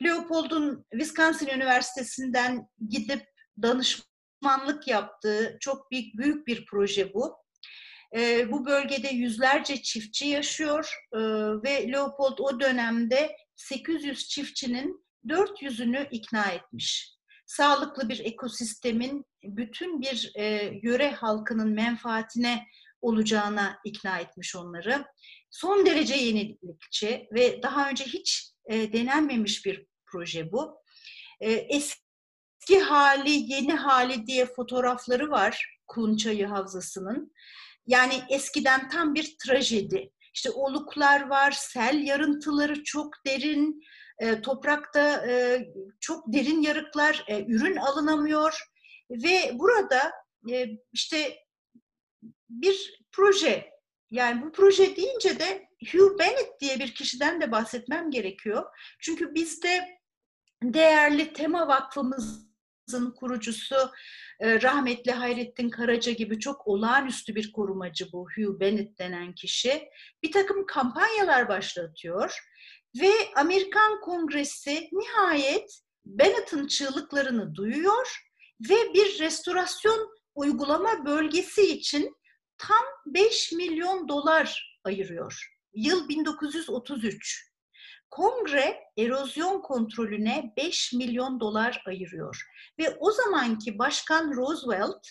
Leopold'un 0.03 0.85
Wisconsin 0.91 1.47
Üniversitesi'nden 1.47 2.67
gidip 2.89 3.25
danışma 3.61 4.08
danışmanlık 4.43 4.87
yaptığı 4.87 5.57
çok 5.59 5.91
büyük, 5.91 6.17
büyük 6.17 6.47
bir 6.47 6.65
proje 6.65 7.13
bu. 7.13 7.37
E, 8.15 8.51
bu 8.51 8.65
bölgede 8.65 9.07
yüzlerce 9.07 9.81
çiftçi 9.81 10.27
yaşıyor 10.27 10.95
e, 11.13 11.19
ve 11.63 11.91
Leopold 11.91 12.37
o 12.39 12.59
dönemde 12.59 13.35
800 13.55 14.27
çiftçinin 14.27 15.05
400'ünü 15.27 16.09
ikna 16.11 16.45
etmiş. 16.51 17.15
Sağlıklı 17.45 18.09
bir 18.09 18.19
ekosistemin 18.19 19.25
bütün 19.43 20.01
bir 20.01 20.31
e, 20.35 20.73
yöre 20.83 21.11
halkının 21.11 21.69
menfaatine 21.69 22.65
olacağına 23.01 23.79
ikna 23.85 24.19
etmiş 24.19 24.55
onları. 24.55 25.05
Son 25.51 25.85
derece 25.85 26.15
yenilikçi 26.15 27.27
ve 27.33 27.63
daha 27.63 27.89
önce 27.89 28.05
hiç 28.05 28.51
e, 28.69 28.93
denenmemiş 28.93 29.65
bir 29.65 29.85
proje 30.05 30.51
bu. 30.51 30.81
E, 31.41 31.51
eski 31.51 32.08
eski 32.69 32.83
hali, 32.83 33.53
yeni 33.53 33.73
hali 33.73 34.27
diye 34.27 34.45
fotoğrafları 34.45 35.31
var 35.31 35.79
Kunçayı 35.87 36.47
Havzası'nın. 36.47 37.33
Yani 37.87 38.21
eskiden 38.29 38.89
tam 38.89 39.15
bir 39.15 39.35
trajedi. 39.45 40.11
İşte 40.33 40.51
oluklar 40.51 41.29
var, 41.29 41.51
sel 41.51 42.03
yarıntıları 42.03 42.83
çok 42.83 43.13
derin, 43.25 43.81
e, 44.19 44.41
toprakta 44.41 45.27
e, 45.27 45.65
çok 45.99 46.33
derin 46.33 46.61
yarıklar, 46.61 47.25
e, 47.27 47.45
ürün 47.45 47.75
alınamıyor. 47.75 48.59
Ve 49.11 49.51
burada 49.53 50.11
e, 50.51 50.65
işte 50.93 51.37
bir 52.49 52.99
proje, 53.11 53.69
yani 54.11 54.41
bu 54.41 54.51
proje 54.51 54.95
deyince 54.95 55.39
de 55.39 55.69
Hugh 55.91 56.19
Bennett 56.19 56.59
diye 56.61 56.79
bir 56.79 56.95
kişiden 56.95 57.41
de 57.41 57.51
bahsetmem 57.51 58.11
gerekiyor. 58.11 58.65
Çünkü 58.99 59.33
bizde 59.33 59.99
değerli 60.63 61.33
tema 61.33 61.67
vakfımız 61.67 62.48
kurucusu 62.97 63.91
e, 64.39 64.61
rahmetli 64.61 65.11
Hayrettin 65.11 65.69
Karaca 65.69 66.11
gibi 66.11 66.39
çok 66.39 66.67
olağanüstü 66.67 67.35
bir 67.35 67.51
korumacı 67.51 68.11
bu 68.11 68.27
Hugh 68.35 68.59
Bennett 68.59 68.99
denen 68.99 69.33
kişi. 69.33 69.89
Bir 70.23 70.31
takım 70.31 70.65
kampanyalar 70.65 71.49
başlatıyor 71.49 72.39
ve 73.01 73.11
Amerikan 73.35 74.01
Kongresi 74.01 74.89
nihayet 74.91 75.79
Bennett'ın 76.05 76.67
çığlıklarını 76.67 77.55
duyuyor 77.55 78.17
ve 78.69 78.93
bir 78.93 79.19
restorasyon 79.19 80.09
uygulama 80.35 81.05
bölgesi 81.05 81.61
için 81.61 82.15
tam 82.57 82.85
5 83.05 83.51
milyon 83.51 84.09
dolar 84.09 84.79
ayırıyor. 84.83 85.55
Yıl 85.73 86.09
1933. 86.09 87.48
Kongre 88.11 88.83
erozyon 88.97 89.61
kontrolüne 89.61 90.53
5 90.57 90.93
milyon 90.93 91.39
dolar 91.39 91.83
ayırıyor. 91.87 92.43
Ve 92.79 92.97
o 92.99 93.11
zamanki 93.11 93.79
Başkan 93.79 94.35
Roosevelt, 94.35 95.07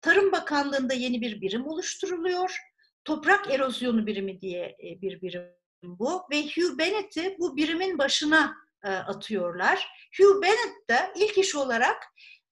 Tarım 0.00 0.32
Bakanlığı'nda 0.32 0.94
yeni 0.94 1.20
bir 1.20 1.40
birim 1.40 1.66
oluşturuluyor. 1.66 2.58
Toprak 3.04 3.50
erozyonu 3.50 4.06
birimi 4.06 4.40
diye 4.40 4.64
e, 4.64 5.02
bir 5.02 5.22
birim 5.22 5.50
bu. 5.82 6.22
Ve 6.30 6.42
Hugh 6.42 6.78
Bennett'i 6.78 7.36
bu 7.38 7.56
birimin 7.56 7.98
başına 7.98 8.54
e, 8.84 8.88
atıyorlar. 8.88 9.88
Hugh 10.18 10.42
Bennett 10.42 10.88
de 10.90 11.12
ilk 11.16 11.38
iş 11.38 11.54
olarak 11.54 12.02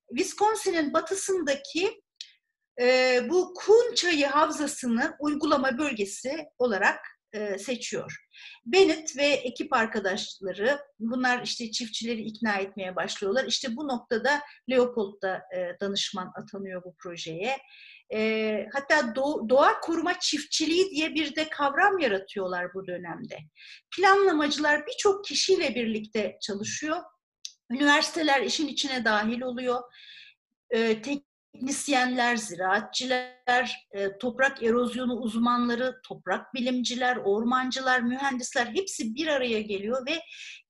Wisconsin'in 0.09 0.93
batısındaki 0.93 2.01
e, 2.81 3.19
bu 3.29 3.53
Kun 3.53 3.95
Çayı 3.95 4.25
Havzası'nı 4.27 5.15
uygulama 5.19 5.77
bölgesi 5.77 6.45
olarak 6.57 6.99
seçiyor. 7.57 8.22
Bennett 8.65 9.17
ve 9.17 9.25
ekip 9.25 9.73
arkadaşları 9.73 10.79
bunlar 10.99 11.43
işte 11.43 11.71
çiftçileri 11.71 12.21
ikna 12.21 12.55
etmeye 12.55 12.95
başlıyorlar. 12.95 13.45
İşte 13.47 13.75
bu 13.75 13.87
noktada 13.87 14.41
Leopold 14.69 15.21
da 15.21 15.41
e, 15.55 15.79
danışman 15.81 16.31
atanıyor 16.35 16.83
bu 16.83 16.95
projeye. 16.99 17.57
E, 18.13 18.67
hatta 18.73 19.15
doğa 19.49 19.79
koruma 19.79 20.19
çiftçiliği 20.19 20.89
diye 20.89 21.15
bir 21.15 21.35
de 21.35 21.49
kavram 21.49 21.99
yaratıyorlar 21.99 22.73
bu 22.73 22.87
dönemde. 22.87 23.37
Planlamacılar 23.95 24.87
birçok 24.87 25.25
kişiyle 25.25 25.75
birlikte 25.75 26.37
çalışıyor. 26.41 26.97
Üniversiteler 27.71 28.41
işin 28.41 28.67
içine 28.67 29.05
dahil 29.05 29.41
oluyor. 29.41 29.81
E, 30.69 31.01
tek 31.01 31.32
teknisyenler, 31.53 32.35
ziraatçiler, 32.35 33.87
e, 33.91 34.17
toprak 34.17 34.63
erozyonu 34.63 35.15
uzmanları, 35.15 35.99
toprak 36.03 36.53
bilimciler, 36.53 37.17
ormancılar, 37.17 38.01
mühendisler 38.01 38.65
hepsi 38.65 39.15
bir 39.15 39.27
araya 39.27 39.61
geliyor 39.61 40.05
ve 40.07 40.21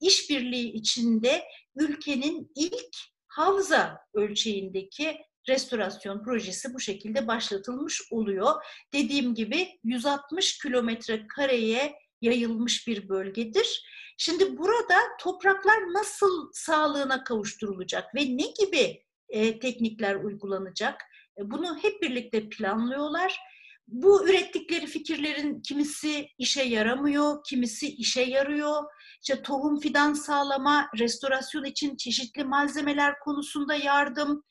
işbirliği 0.02 0.72
içinde 0.72 1.44
ülkenin 1.76 2.52
ilk 2.56 2.96
havza 3.28 4.00
ölçeğindeki 4.14 5.18
restorasyon 5.48 6.24
projesi 6.24 6.74
bu 6.74 6.80
şekilde 6.80 7.28
başlatılmış 7.28 8.02
oluyor. 8.12 8.64
Dediğim 8.94 9.36
gibi 9.36 9.68
160 9.84 10.58
kilometre 10.58 11.28
kareye 11.28 11.96
yayılmış 12.22 12.88
bir 12.88 13.10
bölgedir. 13.10 13.86
Şimdi 14.18 14.58
burada 14.58 14.96
topraklar 15.20 15.94
nasıl 15.94 16.50
sağlığına 16.54 17.24
kavuşturulacak 17.24 18.16
ve 18.16 18.22
ne 18.22 18.46
gibi 18.60 19.04
e, 19.34 19.60
teknikler 19.60 20.16
uygulanacak. 20.16 21.02
E, 21.38 21.52
bunu 21.52 21.78
hep 21.82 22.02
birlikte 22.02 22.50
planlıyorlar. 22.50 23.40
Bu 23.88 24.30
ürettikleri 24.30 24.88
fikirlerin 24.88 25.62
kimisi 25.62 26.28
işe 26.38 26.64
yaramıyor, 26.64 27.44
kimisi 27.50 27.88
işe 27.88 28.22
yarıyor. 28.22 28.84
İşte 29.22 29.42
tohum 29.42 29.80
fidan 29.80 30.14
sağlama, 30.14 30.90
restorasyon 31.00 31.64
için 31.64 31.96
çeşitli 31.96 32.44
malzemeler 32.44 33.20
konusunda 33.20 33.76
yardım, 33.76 34.44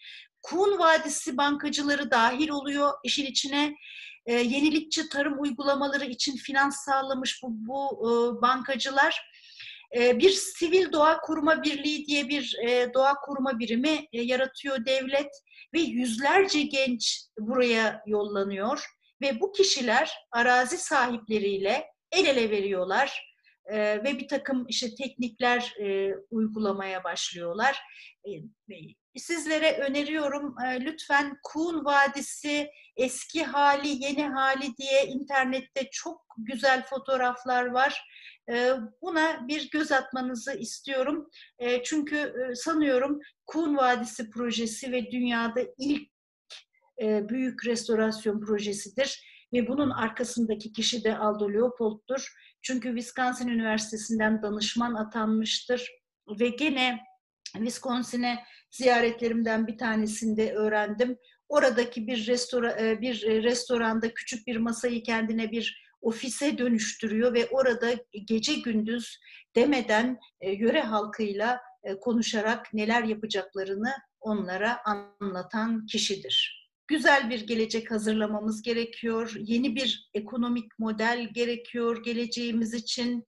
Kun 0.42 0.78
Vadisi 0.78 1.36
bankacıları 1.36 2.10
dahil 2.10 2.48
oluyor 2.48 2.92
işin 3.04 3.26
içine. 3.26 3.76
E, 4.26 4.34
yenilikçi 4.34 5.08
tarım 5.08 5.42
uygulamaları 5.42 6.04
için 6.04 6.36
finans 6.36 6.84
sağlamış 6.84 7.42
bu, 7.42 7.48
bu 7.50 8.10
e, 8.10 8.42
bankacılar 8.42 9.31
bir 9.94 10.30
sivil 10.30 10.92
doğa 10.92 11.20
koruma 11.20 11.62
birliği 11.62 12.06
diye 12.06 12.28
bir 12.28 12.56
e, 12.66 12.94
doğa 12.94 13.14
koruma 13.14 13.58
birimi 13.58 14.06
e, 14.12 14.22
yaratıyor 14.22 14.86
devlet 14.86 15.30
ve 15.74 15.80
yüzlerce 15.80 16.62
genç 16.62 17.24
buraya 17.38 18.02
yollanıyor 18.06 18.84
ve 19.22 19.40
bu 19.40 19.52
kişiler 19.52 20.12
arazi 20.32 20.78
sahipleriyle 20.78 21.86
el 22.12 22.26
ele 22.26 22.50
veriyorlar 22.50 23.32
e, 23.66 23.78
ve 23.78 24.18
bir 24.18 24.28
takım 24.28 24.66
işte 24.68 24.94
teknikler 24.94 25.74
uygulamaya 26.30 27.04
başlıyorlar. 27.04 27.78
Sizlere 29.16 29.78
öneriyorum 29.78 30.54
lütfen 30.80 31.38
Kuğun 31.42 31.84
Vadisi 31.84 32.70
eski 32.96 33.44
hali 33.44 34.04
yeni 34.04 34.28
hali 34.28 34.76
diye 34.76 35.06
internette 35.06 35.88
çok 35.92 36.24
güzel 36.38 36.82
fotoğraflar 36.82 37.66
var 37.66 38.04
Buna 39.02 39.48
bir 39.48 39.70
göz 39.70 39.92
atmanızı 39.92 40.52
istiyorum. 40.52 41.30
Çünkü 41.84 42.34
sanıyorum 42.54 43.20
Kun 43.46 43.76
Vadisi 43.76 44.30
projesi 44.30 44.92
ve 44.92 45.10
dünyada 45.10 45.60
ilk 45.78 46.08
büyük 47.00 47.66
restorasyon 47.66 48.40
projesidir. 48.40 49.32
Ve 49.52 49.68
bunun 49.68 49.90
arkasındaki 49.90 50.72
kişi 50.72 51.04
de 51.04 51.18
Aldo 51.18 51.52
Leopold'dur. 51.52 52.32
Çünkü 52.62 52.88
Wisconsin 52.88 53.48
Üniversitesi'nden 53.48 54.42
danışman 54.42 54.94
atanmıştır. 54.94 55.90
Ve 56.40 56.48
gene 56.48 57.00
Wisconsin'e 57.52 58.38
ziyaretlerimden 58.70 59.66
bir 59.66 59.78
tanesinde 59.78 60.52
öğrendim. 60.54 61.18
Oradaki 61.48 62.06
bir 62.06 62.26
restora, 62.26 63.00
bir 63.00 63.22
restoranda 63.42 64.14
küçük 64.14 64.46
bir 64.46 64.56
masayı 64.56 65.02
kendine 65.02 65.50
bir 65.50 65.91
ofise 66.02 66.58
dönüştürüyor 66.58 67.34
ve 67.34 67.48
orada 67.48 67.92
gece 68.26 68.54
gündüz 68.54 69.20
demeden 69.56 70.18
e, 70.40 70.52
yöre 70.52 70.80
halkıyla 70.80 71.60
e, 71.82 72.00
konuşarak 72.00 72.74
neler 72.74 73.02
yapacaklarını 73.02 73.92
onlara 74.20 74.80
anlatan 74.84 75.86
kişidir. 75.86 76.68
Güzel 76.88 77.30
bir 77.30 77.46
gelecek 77.46 77.90
hazırlamamız 77.90 78.62
gerekiyor. 78.62 79.34
Yeni 79.38 79.76
bir 79.76 80.10
ekonomik 80.14 80.78
model 80.78 81.28
gerekiyor 81.32 82.04
geleceğimiz 82.04 82.74
için. 82.74 83.26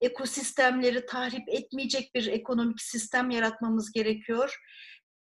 Ekosistemleri 0.00 1.06
tahrip 1.06 1.48
etmeyecek 1.48 2.14
bir 2.14 2.26
ekonomik 2.26 2.80
sistem 2.80 3.30
yaratmamız 3.30 3.92
gerekiyor 3.92 4.58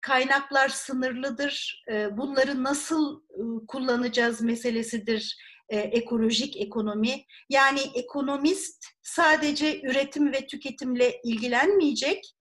kaynaklar 0.06 0.68
sınırlıdır. 0.68 1.84
E, 1.90 2.16
bunları 2.16 2.64
nasıl 2.64 3.22
kullanacağız 3.68 4.40
meselesidir 4.40 5.36
e, 5.68 5.78
ekolojik 5.78 6.56
ekonomi. 6.56 7.24
Yani 7.48 7.80
ekonomist 7.94 8.86
sadece 9.02 9.80
üretim 9.82 10.32
ve 10.32 10.46
tüketimle 10.46 11.20
ilgilenmeyecek, 11.24 12.36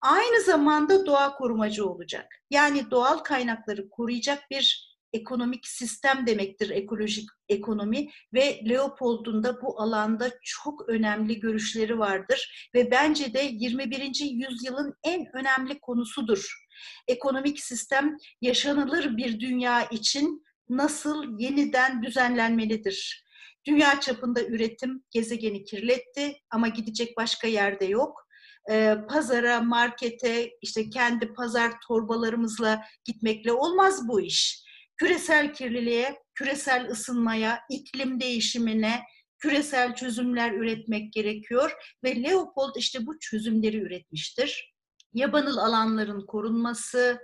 aynı 0.00 0.42
zamanda 0.42 1.06
doğa 1.06 1.34
korumacı 1.34 1.86
olacak. 1.86 2.26
Yani 2.50 2.90
doğal 2.90 3.18
kaynakları 3.18 3.90
koruyacak 3.90 4.50
bir 4.50 4.88
ekonomik 5.12 5.66
sistem 5.66 6.26
demektir 6.26 6.70
ekolojik 6.70 7.28
ekonomi 7.48 8.10
ve 8.34 8.60
Leopold'un 8.68 9.44
da 9.44 9.62
bu 9.62 9.80
alanda 9.80 10.30
çok 10.42 10.88
önemli 10.88 11.40
görüşleri 11.40 11.98
vardır 11.98 12.70
ve 12.74 12.90
bence 12.90 13.34
de 13.34 13.48
21. 13.52 14.00
yüzyılın 14.20 14.94
en 15.04 15.26
önemli 15.36 15.80
konusudur. 15.80 16.68
Ekonomik 17.08 17.60
sistem 17.60 18.16
yaşanılır 18.40 19.16
bir 19.16 19.40
dünya 19.40 19.84
için 19.84 20.44
nasıl 20.68 21.38
yeniden 21.38 22.02
düzenlenmelidir? 22.02 23.24
Dünya 23.66 24.00
çapında 24.00 24.42
üretim 24.42 25.02
gezegeni 25.10 25.64
kirletti 25.64 26.36
ama 26.50 26.68
gidecek 26.68 27.16
başka 27.16 27.48
yerde 27.48 27.84
yok. 27.84 28.28
Ee, 28.70 28.96
pazara, 29.08 29.60
markete, 29.60 30.50
işte 30.62 30.90
kendi 30.90 31.32
pazar 31.32 31.72
torbalarımızla 31.88 32.82
gitmekle 33.04 33.52
olmaz 33.52 34.08
bu 34.08 34.20
iş. 34.20 34.64
Küresel 34.96 35.54
kirliliğe, 35.54 36.22
küresel 36.34 36.90
ısınmaya, 36.90 37.60
iklim 37.70 38.20
değişimine, 38.20 39.02
küresel 39.38 39.94
çözümler 39.94 40.52
üretmek 40.52 41.12
gerekiyor 41.12 41.72
ve 42.04 42.22
Leopold 42.22 42.74
işte 42.76 43.06
bu 43.06 43.18
çözümleri 43.18 43.76
üretmiştir. 43.76 44.74
Yabanıl 45.14 45.56
alanların 45.56 46.26
korunması, 46.26 47.18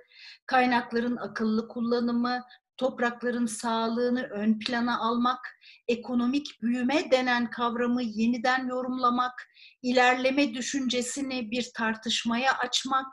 kaynakların 0.46 1.16
akıllı 1.16 1.68
kullanımı, 1.68 2.42
toprakların 2.76 3.46
sağlığını 3.46 4.22
ön 4.22 4.58
plana 4.58 4.98
almak, 4.98 5.58
ekonomik 5.88 6.62
büyüme 6.62 7.10
denen 7.10 7.50
kavramı 7.50 8.02
yeniden 8.02 8.68
yorumlamak, 8.68 9.48
ilerleme 9.82 10.54
düşüncesini 10.54 11.50
bir 11.50 11.70
tartışmaya 11.76 12.58
açmak, 12.58 13.06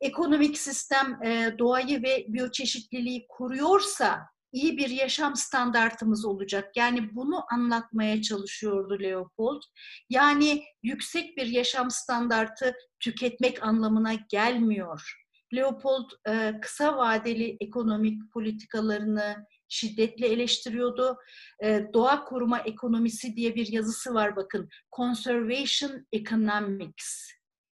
ekonomik 0.00 0.58
sistem 0.58 1.22
e, 1.24 1.54
doğayı 1.58 2.02
ve 2.02 2.24
biyoçeşitliliği 2.28 3.26
kuruyorsa 3.28 4.20
iyi 4.52 4.76
bir 4.76 4.88
yaşam 4.88 5.36
standartımız 5.36 6.24
olacak. 6.24 6.76
Yani 6.76 7.14
bunu 7.14 7.44
anlatmaya 7.52 8.22
çalışıyordu 8.22 8.98
Leopold. 9.00 9.62
Yani 10.10 10.64
yüksek 10.82 11.36
bir 11.36 11.46
yaşam 11.46 11.90
standartı 11.90 12.74
tüketmek 13.00 13.62
anlamına 13.62 14.14
gelmiyor. 14.14 15.19
Leopold 15.54 16.10
e, 16.28 16.60
kısa 16.60 16.96
vadeli 16.96 17.56
ekonomik 17.60 18.32
politikalarını 18.32 19.46
şiddetle 19.68 20.26
eleştiriyordu. 20.26 21.16
E, 21.64 21.86
doğa 21.94 22.24
koruma 22.24 22.58
ekonomisi 22.58 23.36
diye 23.36 23.54
bir 23.54 23.66
yazısı 23.66 24.14
var 24.14 24.36
bakın. 24.36 24.68
Conservation 24.96 26.06
Economics. 26.12 27.30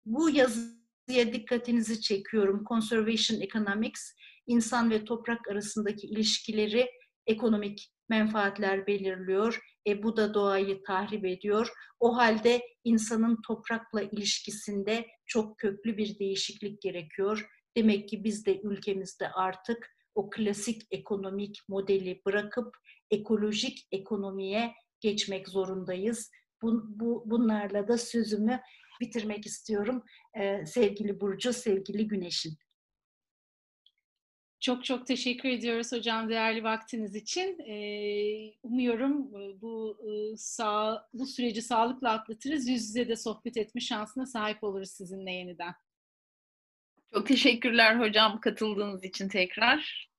Bu 0.06 0.30
yazıya 0.30 1.32
dikkatinizi 1.32 2.00
çekiyorum. 2.00 2.64
Conservation 2.68 3.40
Economics, 3.40 4.12
insan 4.46 4.90
ve 4.90 5.04
toprak 5.04 5.48
arasındaki 5.48 6.06
ilişkileri 6.06 6.90
ekonomik 7.26 7.90
menfaatler 8.08 8.86
belirliyor. 8.86 9.60
E 9.86 10.02
bu 10.02 10.16
da 10.16 10.34
doğayı 10.34 10.82
tahrip 10.82 11.24
ediyor. 11.24 11.68
O 12.00 12.16
halde 12.16 12.62
insanın 12.84 13.42
toprakla 13.46 14.02
ilişkisinde 14.02 15.06
çok 15.26 15.58
köklü 15.58 15.96
bir 15.96 16.18
değişiklik 16.18 16.82
gerekiyor. 16.82 17.46
Demek 17.76 18.08
ki 18.08 18.24
biz 18.24 18.46
de 18.46 18.60
ülkemizde 18.60 19.28
artık 19.28 19.96
o 20.14 20.30
klasik 20.30 20.82
ekonomik 20.90 21.60
modeli 21.68 22.22
bırakıp 22.26 22.76
ekolojik 23.10 23.88
ekonomiye 23.92 24.72
geçmek 25.00 25.48
zorundayız. 25.48 26.30
Bu, 26.62 26.82
bu, 27.00 27.22
bunlarla 27.26 27.88
da 27.88 27.98
sözümü 27.98 28.60
bitirmek 29.00 29.46
istiyorum. 29.46 30.04
Ee, 30.40 30.66
sevgili 30.66 31.20
Burcu, 31.20 31.52
sevgili 31.52 32.08
Güneş'in. 32.08 32.58
Çok 34.60 34.84
çok 34.84 35.06
teşekkür 35.06 35.48
ediyoruz 35.48 35.92
hocam 35.92 36.28
değerli 36.28 36.64
vaktiniz 36.64 37.14
için. 37.14 37.58
Ee, 37.58 38.54
umuyorum 38.62 39.32
bu 39.60 39.98
sağ, 40.36 41.08
bu 41.12 41.26
süreci 41.26 41.62
sağlıkla 41.62 42.10
atlatırız. 42.10 42.68
Yüz 42.68 42.82
yüze 42.82 43.08
de 43.08 43.16
sohbet 43.16 43.56
etme 43.56 43.80
şansına 43.80 44.26
sahip 44.26 44.64
oluruz 44.64 44.90
sizinle 44.90 45.32
yeniden. 45.32 45.74
Çok 47.14 47.26
teşekkürler 47.26 48.00
hocam 48.00 48.40
katıldığınız 48.40 49.04
için 49.04 49.28
tekrar. 49.28 50.10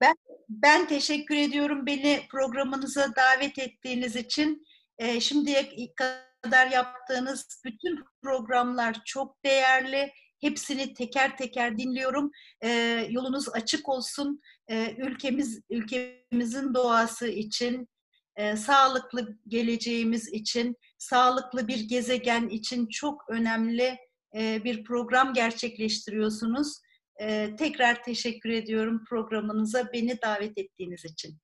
Ben 0.00 0.14
ben 0.48 0.88
teşekkür 0.88 1.36
ediyorum 1.36 1.86
beni 1.86 2.20
programınıza 2.30 3.16
davet 3.16 3.58
ettiğiniz 3.58 4.16
için. 4.16 4.66
Ee, 4.98 5.20
şimdiye 5.20 5.70
kadar 5.96 6.70
yaptığınız 6.70 7.62
bütün 7.64 8.04
programlar 8.22 8.96
çok 9.04 9.44
değerli. 9.44 10.12
Hepsini 10.40 10.94
teker 10.94 11.36
teker 11.36 11.78
dinliyorum. 11.78 12.30
Ee, 12.64 13.06
yolunuz 13.10 13.48
açık 13.48 13.88
olsun. 13.88 14.40
Ee, 14.70 14.96
ülkemiz 14.98 15.60
ülkemizin 15.70 16.74
doğası 16.74 17.28
için, 17.28 17.88
e, 18.36 18.56
sağlıklı 18.56 19.38
geleceğimiz 19.48 20.32
için, 20.32 20.76
sağlıklı 20.98 21.68
bir 21.68 21.80
gezegen 21.88 22.48
için 22.48 22.86
çok 22.86 23.30
önemli 23.30 23.98
e, 24.36 24.64
bir 24.64 24.84
program 24.84 25.32
gerçekleştiriyorsunuz. 25.34 26.80
E, 27.20 27.56
tekrar 27.56 28.02
teşekkür 28.02 28.50
ediyorum 28.50 29.04
programınıza 29.08 29.92
beni 29.92 30.22
davet 30.22 30.58
ettiğiniz 30.58 31.04
için. 31.04 31.38